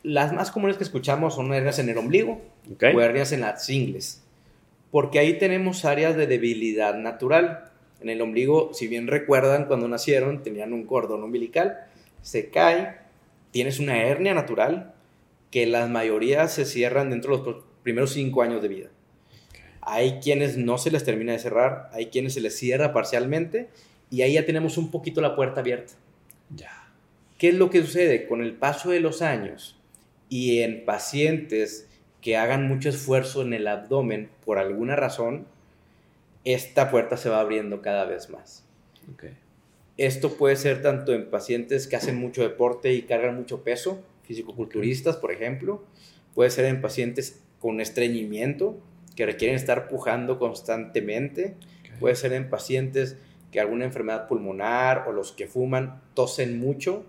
[0.03, 2.41] las más comunes que escuchamos son hernias en el ombligo
[2.81, 4.20] o hernias en las ingles
[4.91, 7.71] porque ahí tenemos áreas de debilidad natural.
[8.01, 11.85] En el ombligo, si bien recuerdan, cuando nacieron tenían un cordón umbilical,
[12.21, 12.97] se cae,
[13.51, 14.93] tienes una hernia natural,
[15.49, 18.89] que las mayorías se cierran dentro de los primeros cinco años de vida.
[19.81, 23.69] Hay quienes no se les termina de cerrar, hay quienes se les cierra parcialmente
[24.09, 25.93] y ahí ya tenemos un poquito la puerta abierta.
[26.55, 26.91] Ya.
[27.37, 28.27] ¿Qué es lo que sucede?
[28.27, 29.77] Con el paso de los años
[30.29, 31.89] y en pacientes
[32.21, 35.45] que hagan mucho esfuerzo en el abdomen por alguna razón,
[36.43, 38.63] esta puerta se va abriendo cada vez más.
[39.97, 45.17] Esto puede ser tanto en pacientes que hacen mucho deporte y cargan mucho peso, fisicoculturistas,
[45.17, 45.83] por ejemplo.
[46.33, 48.77] Puede ser en pacientes con estreñimiento,
[49.15, 51.55] que requieren estar pujando constantemente.
[51.99, 53.17] Puede ser en pacientes
[53.51, 57.05] que alguna enfermedad pulmonar o los que fuman tosen mucho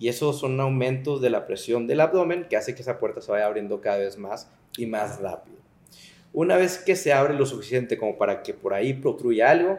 [0.00, 3.30] y esos son aumentos de la presión del abdomen que hace que esa puerta se
[3.30, 5.58] vaya abriendo cada vez más y más rápido.
[6.32, 9.78] Una vez que se abre lo suficiente como para que por ahí protruya algo,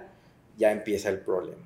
[0.57, 1.63] ya empieza el problema,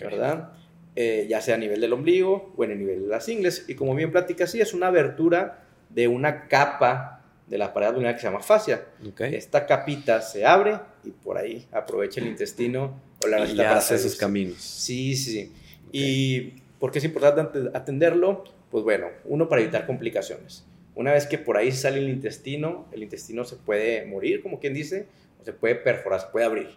[0.00, 0.52] ¿verdad?
[0.96, 3.66] Eh, ya sea a nivel del ombligo o en el nivel de las ingles.
[3.68, 8.14] Y como bien platica, sí, es una abertura de una capa de la pared abdominal
[8.14, 8.84] que se llama fascia.
[9.18, 14.00] Esta capita se abre y por ahí aprovecha el intestino o la y para hacer
[14.00, 14.56] sus caminos.
[14.60, 15.52] Sí, sí.
[15.92, 18.42] ¿Y por qué es importante atenderlo?
[18.72, 20.66] Pues bueno, uno para evitar complicaciones.
[20.96, 24.74] Una vez que por ahí sale el intestino, el intestino se puede morir, como quien
[24.74, 25.06] dice,
[25.40, 26.70] o se puede perforar, se puede abrir.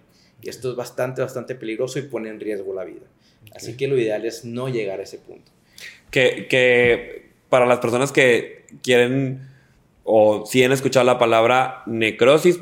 [0.43, 3.07] Y esto es bastante, bastante peligroso y pone en riesgo la vida.
[3.55, 5.51] Así que lo ideal es no llegar a ese punto.
[6.11, 9.41] Que, que para las personas que quieren
[10.03, 12.59] o si han escuchado la palabra necrosis,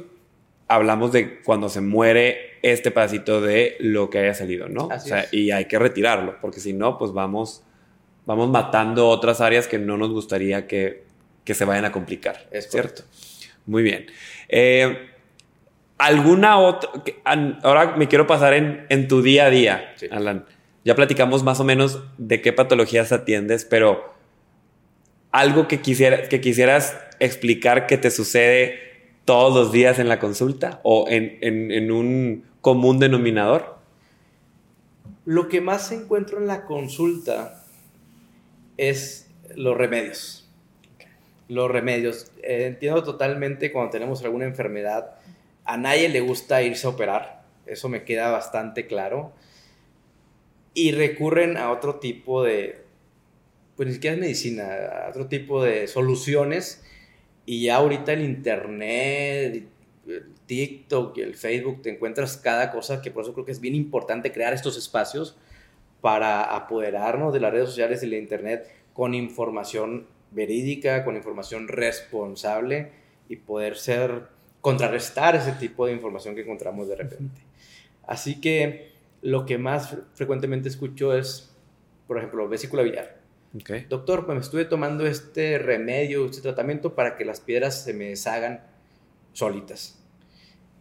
[0.69, 4.87] hablamos de cuando se muere este pedacito de lo que haya salido, ¿no?
[4.87, 7.63] o sea, y hay que retirarlo, porque si no, pues vamos,
[8.25, 11.03] vamos matando otras áreas que no nos gustaría que,
[11.45, 12.47] se vayan a complicar.
[12.51, 13.03] Es cierto.
[13.65, 14.07] Muy bien.
[14.49, 15.09] Eh,
[15.97, 16.89] ¿Alguna otra?
[17.63, 20.45] Ahora me quiero pasar en, en tu día a día, Alan.
[20.85, 24.13] Ya platicamos más o menos de qué patologías atiendes, pero
[25.33, 28.79] algo que, quisiera, que quisieras explicar que te sucede
[29.25, 33.75] todos los días en la consulta o en, un común denominador?
[35.25, 37.61] Lo que más encuentro en la consulta
[38.77, 40.49] es los remedios.
[41.49, 42.31] Los remedios.
[42.41, 45.15] Eh, entiendo totalmente cuando tenemos alguna enfermedad,
[45.65, 47.43] a nadie le gusta irse a operar.
[47.65, 49.33] Eso me queda bastante claro.
[50.73, 52.85] Y recurren a otro tipo de,
[53.75, 54.69] pues ni siquiera es medicina,
[55.05, 56.81] a otro tipo de soluciones
[57.45, 59.67] y ya ahorita el internet,
[60.07, 63.59] el TikTok y el Facebook, te encuentras cada cosa que por eso creo que es
[63.59, 65.37] bien importante crear estos espacios
[66.01, 72.91] para apoderarnos de las redes sociales y la internet con información verídica, con información responsable
[73.29, 74.23] y poder ser,
[74.61, 77.41] contrarrestar ese tipo de información que encontramos de repente.
[78.05, 81.55] Así que lo que más frecuentemente escucho es,
[82.07, 83.23] por ejemplo, vesícula biliar.
[83.87, 88.05] Doctor, pues me estuve tomando este remedio, este tratamiento para que las piedras se me
[88.05, 88.63] deshagan
[89.33, 89.99] solitas.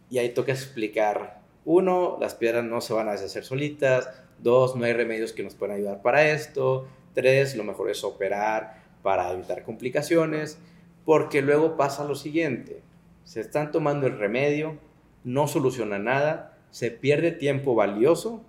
[0.09, 4.85] Y ahí toca explicar, uno, las piedras no se van a deshacer solitas, dos, no
[4.85, 9.63] hay remedios que nos puedan ayudar para esto, tres, lo mejor es operar para evitar
[9.63, 10.57] complicaciones,
[11.05, 12.81] porque luego pasa lo siguiente,
[13.23, 14.77] se están tomando el remedio,
[15.23, 18.43] no soluciona nada, se pierde tiempo valioso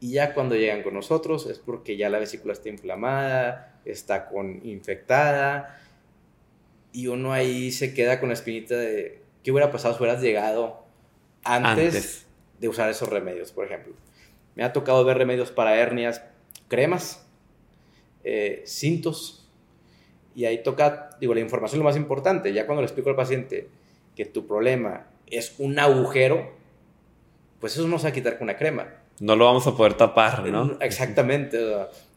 [0.00, 4.66] y ya cuando llegan con nosotros es porque ya la vesícula está inflamada, está con
[4.66, 5.78] infectada
[6.92, 10.84] y uno ahí se queda con la espinita de qué hubiera pasado si hubieras llegado
[11.44, 12.26] antes,
[12.58, 13.94] de usar esos remedios, por ejemplo.
[14.54, 16.22] Me ha tocado ver remedios para hernias,
[16.68, 17.26] cremas,
[18.24, 19.48] eh, cintos,
[20.34, 22.52] y ahí toca, digo, la información es lo más importante.
[22.52, 23.68] Ya cuando le explico al paciente
[24.14, 26.52] que tu problema es un agujero,
[27.60, 29.94] pues eso no se va a quitar con una crema no lo vamos a poder
[29.94, 30.78] tapar, ¿no?
[30.80, 31.58] Exactamente.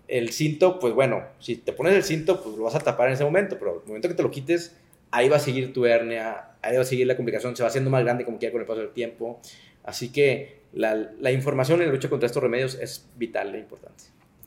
[0.08, 3.14] El cinto, pues bueno, si te pones el cinto, pues lo vas a tapar en
[3.14, 4.76] ese momento, pero el momento que te lo quites,
[5.12, 7.90] ahí va a seguir tu hernia, ahí va a seguir la complicación, se va haciendo
[7.90, 9.40] más grande como quiera con el paso del tiempo.
[9.84, 14.06] Así que la, información en la lucha contra estos remedios es vital e importante.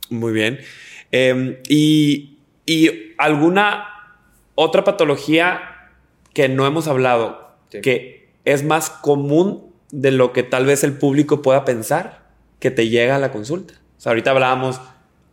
[0.09, 0.59] Muy bien.
[1.13, 3.89] Em, y, y, alguna
[4.55, 5.61] otra patología
[6.33, 11.43] que no hemos hablado, que es más común de lo que tal vez el público
[11.43, 12.27] pueda pensar
[12.59, 13.75] que te llega a la consulta.
[13.97, 14.81] O sea, ahorita hablábamos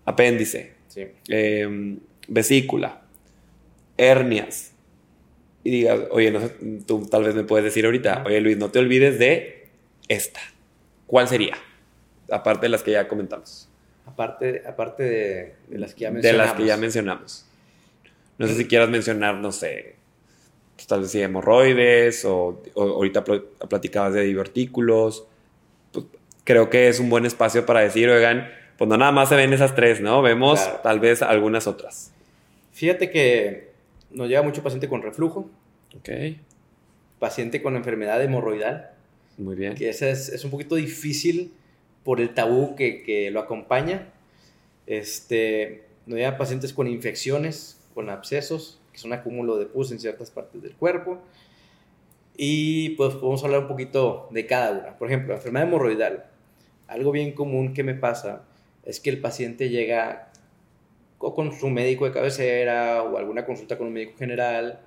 [0.05, 0.73] apéndice,
[1.27, 3.01] em, vesícula,
[3.97, 4.72] hernias.
[5.63, 6.41] Y digas, oye, no
[6.85, 9.67] tú tal vez me puedes decir ahorita, oye Luis, no te olvides de
[10.07, 10.41] esta.
[11.07, 11.55] ¿Cuál sería?
[12.29, 13.69] Aparte de las que ya comentamos.
[14.05, 16.23] Aparte, aparte de, las que ya mencionamos.
[16.23, 17.45] De las que ya mencionamos.
[18.37, 19.95] No sé si quieras mencionar, no sé,
[20.75, 25.27] pues, tal vez si hemorroides o, o ahorita platicabas de divertículos
[26.43, 29.53] creo que es un buen espacio para decir, oigan, pues no nada más se ven
[29.53, 30.21] esas tres, ¿no?
[30.21, 32.11] Vemos tal vez algunas otras.
[32.73, 33.72] Fíjate que
[34.13, 35.49] nos llega mucho paciente con reflujo.
[35.97, 36.09] Ok.
[37.19, 38.91] Paciente con enfermedad hemorroidal.
[39.37, 39.75] Muy bien.
[39.75, 41.53] Que ese es, un poquito difícil
[42.03, 44.09] por el tabú que, que lo acompaña.
[44.87, 49.99] Este, nos llegan pacientes con infecciones, con abscesos, que es un acúmulo de pus en
[49.99, 51.21] ciertas partes del cuerpo.
[52.35, 54.97] Y pues podemos hablar un poquito de cada una.
[54.97, 56.25] Por ejemplo, enfermedad hemorroidal
[56.87, 58.43] algo bien común que me pasa
[58.85, 60.31] es que el paciente llega
[61.31, 64.81] con su médico de cabecera o alguna consulta con un médico general,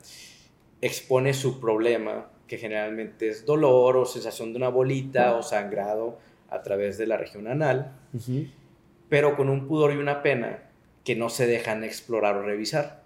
[0.82, 6.18] expone su problema, que generalmente es dolor o sensación de una bolita o sangrado
[6.50, 7.92] a través de la región anal,
[9.08, 10.64] pero con un pudor y una pena
[11.04, 13.02] que no se dejan explorar o revisar.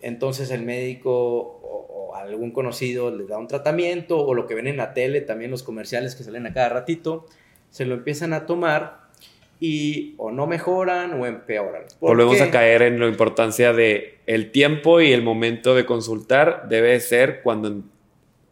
[0.00, 4.66] Entonces el médico o, o, algún conocido le da un tratamiento o lo que ven
[4.66, 7.26] en la tele, también los comerciales que salen a cada ratito,
[7.70, 9.03] se lo empiezan a tomar
[9.60, 11.82] y o no mejoran o empeoran.
[12.00, 12.42] ¿Por Volvemos qué?
[12.42, 17.40] a caer en la importancia de el tiempo y el momento de consultar debe ser
[17.42, 17.82] cuando,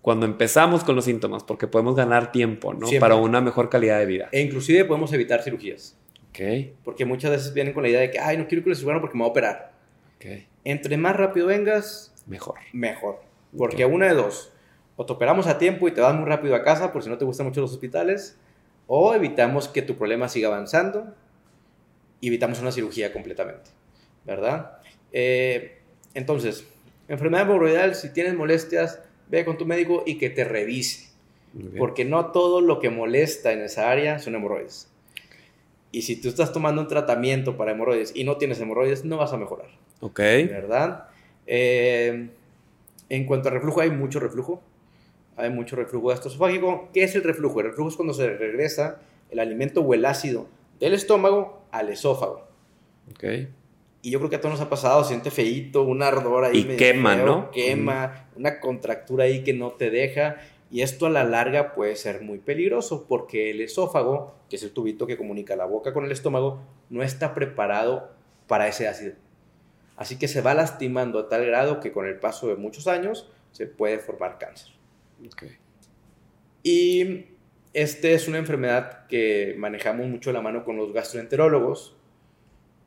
[0.00, 2.86] cuando empezamos con los síntomas, porque podemos ganar tiempo, ¿no?
[2.86, 3.00] Siempre.
[3.00, 4.28] Para una mejor calidad de vida.
[4.32, 5.96] E inclusive podemos evitar cirugías.
[6.30, 6.40] Ok,
[6.84, 9.00] Porque muchas veces vienen con la idea de que, ay, no quiero con el cirujano
[9.02, 9.72] porque me va a operar.
[10.16, 10.26] ok.
[10.64, 12.54] Entre más rápido vengas, Mejor.
[12.72, 13.20] mejor.
[13.58, 13.92] Porque Ok.
[13.92, 14.50] una de dos,
[14.96, 17.18] o te operamos a tiempo y te vas muy rápido a casa por si no
[17.18, 18.38] te gustan mucho los hospitales,
[18.86, 21.14] o evitamos que tu problema siga avanzando
[22.20, 23.70] y evitamos una cirugía completamente,
[24.24, 24.78] ¿verdad?
[25.12, 25.78] Eh,
[26.14, 26.66] entonces,
[27.08, 31.10] enfermedad hemorroidal, si tienes molestias, ve con tu médico y que te revise,
[31.78, 34.88] porque no todo lo que molesta en esa área son hemorroides.
[35.90, 39.32] Y si tú estás tomando un tratamiento para hemorroides y no tienes hemorroides, no vas
[39.32, 39.68] a mejorar.
[40.00, 41.08] Ok, ¿verdad?
[41.46, 42.30] Eh,
[43.08, 44.62] en cuanto a reflujo, hay mucho reflujo.
[45.36, 46.88] Hay mucho reflujo gastroesofágico.
[46.92, 47.60] ¿Qué es el reflujo?
[47.60, 50.46] El reflujo es cuando se regresa el alimento o el ácido
[50.78, 52.46] del estómago al esófago.
[53.10, 53.24] ok.
[54.04, 56.58] Y yo creo que a todos nos ha pasado, siente feíto, un ardor ahí.
[56.58, 57.50] Y medio quema, feo, ¿no?
[57.52, 60.38] Quema, una contractura ahí que no te deja.
[60.72, 64.72] Y esto a la larga puede ser muy peligroso porque el esófago, que es el
[64.72, 66.58] tubito que comunica la boca con el estómago,
[66.90, 68.10] no está preparado
[68.48, 69.14] para ese ácido.
[69.96, 73.30] Así que se va lastimando a tal grado que con el paso de muchos años
[73.52, 74.72] se puede formar cáncer.
[76.62, 77.26] Y
[77.72, 81.96] este es una enfermedad que manejamos mucho la mano con los gastroenterólogos.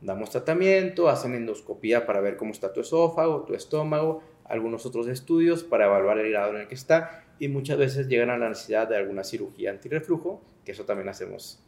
[0.02, 5.64] Damos tratamiento, hacen endoscopía para ver cómo está tu esófago, tu estómago, algunos otros estudios
[5.64, 8.88] para evaluar el grado en el que está y muchas veces llegan a la necesidad
[8.88, 11.60] de alguna cirugía antirreflujo, que eso también hacemos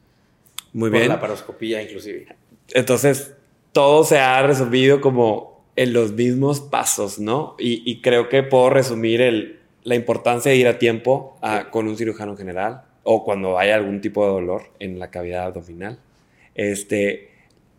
[0.74, 1.09] Muy bien.
[1.09, 2.28] la paroscopía inclusive.
[2.74, 3.36] Entonces,
[3.72, 7.55] todo se ha resolvido como en los mismos pasos, ¿no?
[7.57, 9.57] Y, y creo que puedo resumir el,
[9.88, 14.01] la importancia de ir a tiempo a- con un cirujano general o cuando haya algún
[14.01, 15.97] tipo de dolor en la cavidad abdominal.
[16.55, 17.31] Este,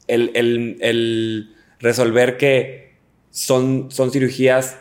[0.06, 2.94] el, el- el resolver que
[3.30, 4.78] son, son cirugías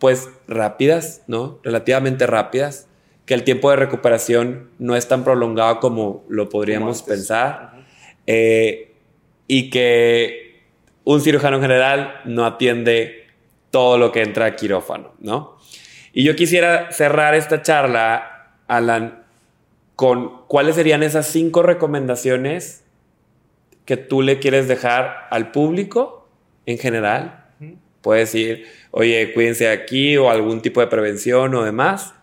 [0.00, 1.60] pues rápidas, ¿no?
[1.62, 2.88] Relativamente rápidas,
[3.24, 7.84] que el tiempo de recuperación no es tan prolongado como lo podríamos Como pensar.
[8.26, 8.92] Eh,
[9.46, 10.64] y que
[11.04, 13.26] un cirujano general no atiende
[13.70, 15.54] todo lo que entra a quirófano, ¿no?
[16.14, 19.24] Y yo quisiera cerrar esta charla, Alan,
[19.96, 22.84] con cuáles serían esas cinco recomendaciones
[23.84, 26.28] que tú le quieres dejar al público
[26.66, 27.46] en general.
[28.00, 32.14] Puedes decir, oye, cuídense aquí o algún tipo de prevención o demás,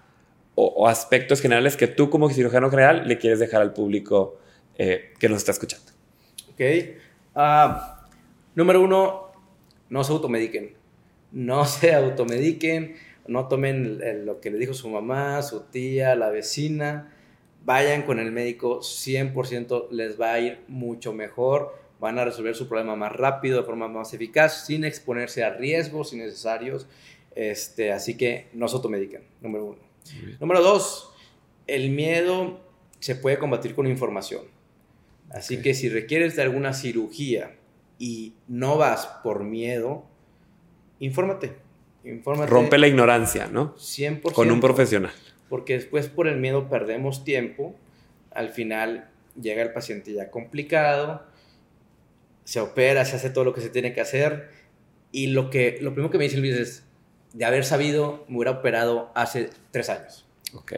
[0.55, 4.39] o, o aspectos generales que tú como cirujano general le quieres dejar al público
[4.77, 5.91] eh, que nos está escuchando.
[6.53, 6.61] Ok.
[7.35, 8.07] Ah,
[8.55, 9.31] número uno,
[9.89, 10.75] no se automediquen.
[11.31, 12.95] No se automediquen.
[13.27, 17.13] No tomen lo que le dijo su mamá, su tía, la vecina.
[17.63, 21.75] Vayan con el médico, 100% les va a ir mucho mejor.
[21.99, 26.13] Van a resolver su problema más rápido, de forma más eficaz, sin exponerse a riesgos
[26.13, 26.87] innecesarios.
[27.35, 29.79] Este, así que no se automediquen, número uno.
[30.39, 31.13] Número dos,
[31.67, 32.59] el miedo
[32.99, 34.41] se puede combatir con información.
[35.29, 37.55] Así que si requieres de alguna cirugía
[37.97, 40.05] y no vas por miedo,
[40.99, 41.55] infórmate.
[42.03, 43.75] Infórmate Rompe la ignorancia, ¿no?
[43.75, 44.33] 100%.
[44.33, 45.11] Con un profesional.
[45.49, 47.75] Porque después por el miedo perdemos tiempo.
[48.31, 51.23] Al final llega el paciente ya complicado,
[52.43, 54.49] se opera, se hace todo lo que se tiene que hacer.
[55.11, 56.85] Y lo, que, lo primero que me dice Luis es,
[57.33, 60.25] de haber sabido, me hubiera operado hace tres años.
[60.53, 60.73] Ok.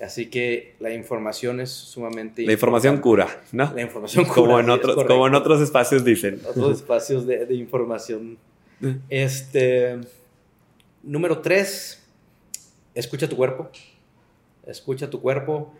[0.00, 3.72] Así que la información es sumamente La información cura, ¿no?
[3.74, 6.40] La información como, cura, en sí, es otros, como en otros espacios dicen.
[6.46, 8.38] Otros espacios de, de información.
[9.08, 9.98] Este,
[11.06, 12.04] número tres,
[12.94, 13.70] escucha tu cuerpo.
[14.66, 15.72] Escucha tu cuerpo.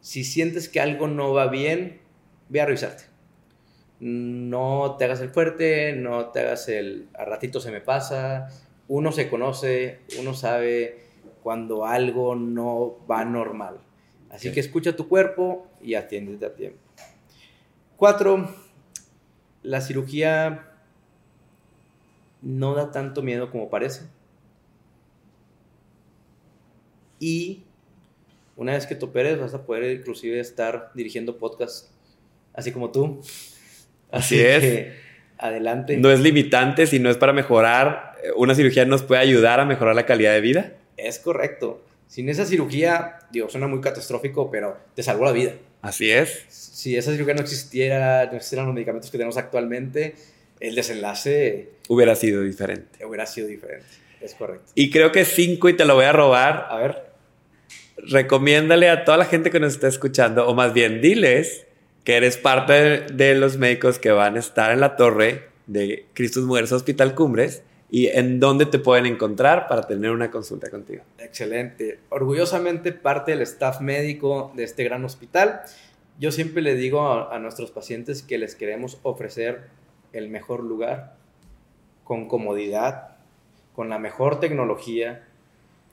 [0.00, 2.00] Si sientes que algo no va bien,
[2.48, 3.04] ve a revisarte.
[3.98, 8.48] No te hagas el fuerte, no te hagas el a ratito se me pasa.
[8.88, 11.04] Uno se conoce, uno sabe
[11.42, 13.80] cuando algo no va normal.
[14.30, 16.78] Así que escucha tu cuerpo y atiéndete a tiempo.
[17.96, 18.48] Cuatro,
[19.62, 20.70] la cirugía
[22.40, 24.08] no da tanto miedo como parece.
[27.20, 27.62] Y
[28.56, 31.90] una vez que te operes vas a poder inclusive estar dirigiendo podcast,
[32.54, 33.20] así como tú.
[34.10, 34.60] Así es.
[34.60, 34.92] que,
[35.38, 35.96] adelante.
[35.98, 38.16] No es limitante, sino es para mejorar.
[38.24, 40.72] eh, Una cirugía nos puede ayudar a mejorar la calidad de vida.
[40.96, 41.84] Es correcto.
[42.08, 45.52] Sin esa cirugía, digo, suena muy catastrófico, pero te salvó la vida.
[45.80, 46.44] Así es.
[46.48, 50.16] Si esa cirugía no existiera, no existieran los medicamentos que tenemos actualmente,
[50.58, 53.04] el desenlace Hubiera sido diferente.
[53.06, 53.86] hubiera sido diferente.
[54.20, 54.70] Es correcto.
[54.74, 56.66] Y creo que cinco, y te lo voy a robar.
[56.68, 57.09] A ver,
[58.08, 61.66] Recomiéndale a toda la gente que nos está escuchando, o más bien diles
[62.04, 66.44] que eres parte de, los médicos que van a estar en la torre de Cristus
[66.44, 71.02] Mujeres Hospital Cumbres y en dónde te pueden encontrar para tener una consulta contigo.
[71.18, 71.98] Excelente.
[72.08, 75.62] Orgullosamente parte del staff médico de este gran hospital.
[76.18, 79.64] Yo siempre le digo a nuestros pacientes que les queremos ofrecer
[80.12, 81.14] el mejor lugar,
[82.04, 83.16] con comodidad,
[83.74, 85.26] con la mejor tecnología,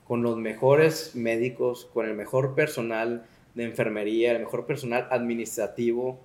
[0.07, 6.19] con los mejores médicos, con el mejor personal de enfermería, el mejor personal administrativo,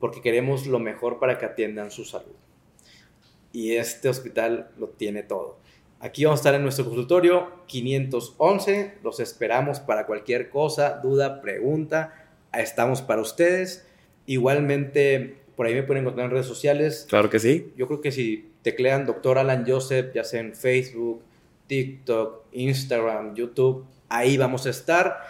[0.00, 2.34] porque queremos lo mejor para que atiendan su salud.
[3.52, 5.58] Y este hospital lo tiene todo.
[6.00, 8.98] Aquí vamos a estar en nuestro consultorio 511.
[9.02, 12.30] Los esperamos para cualquier cosa, duda, pregunta.
[12.52, 13.86] Estamos para ustedes.
[14.24, 17.06] Igualmente, por ahí me pueden encontrar en redes sociales.
[17.08, 17.72] Claro que sí.
[17.76, 21.22] Yo creo que si teclean doctor Alan Joseph, ya sea en Facebook,
[21.68, 25.20] TikTok, Instagram, YouTube, ahí vamos a estar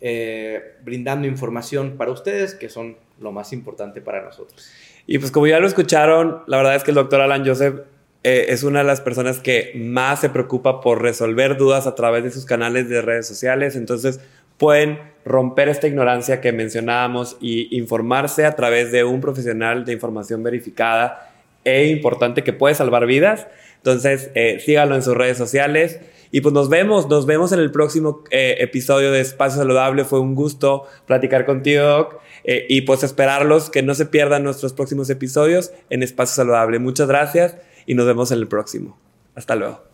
[0.00, 4.70] eh, brindando información para ustedes, que son lo más importante para nosotros.
[5.06, 7.80] Y pues como ya lo escucharon, la verdad es que el doctor Alan Joseph
[8.22, 12.22] eh, es una de las personas que más se preocupa por resolver dudas a través
[12.24, 13.76] de sus canales de redes sociales.
[13.76, 14.20] Entonces
[14.58, 20.42] pueden romper esta ignorancia que mencionábamos y informarse a través de un profesional de información
[20.42, 21.30] verificada
[21.64, 23.46] e importante que puede salvar vidas.
[23.80, 26.00] Entonces, eh, síganlo en sus redes sociales.
[26.32, 30.04] Y pues nos vemos, nos vemos en el próximo eh, episodio de Espacio Saludable.
[30.04, 32.20] Fue un gusto platicar contigo, Doc.
[32.44, 36.78] Eh, y pues esperarlos, que no se pierdan nuestros próximos episodios en Espacio Saludable.
[36.78, 37.56] Muchas gracias
[37.86, 38.98] y nos vemos en el próximo.
[39.34, 39.89] Hasta luego.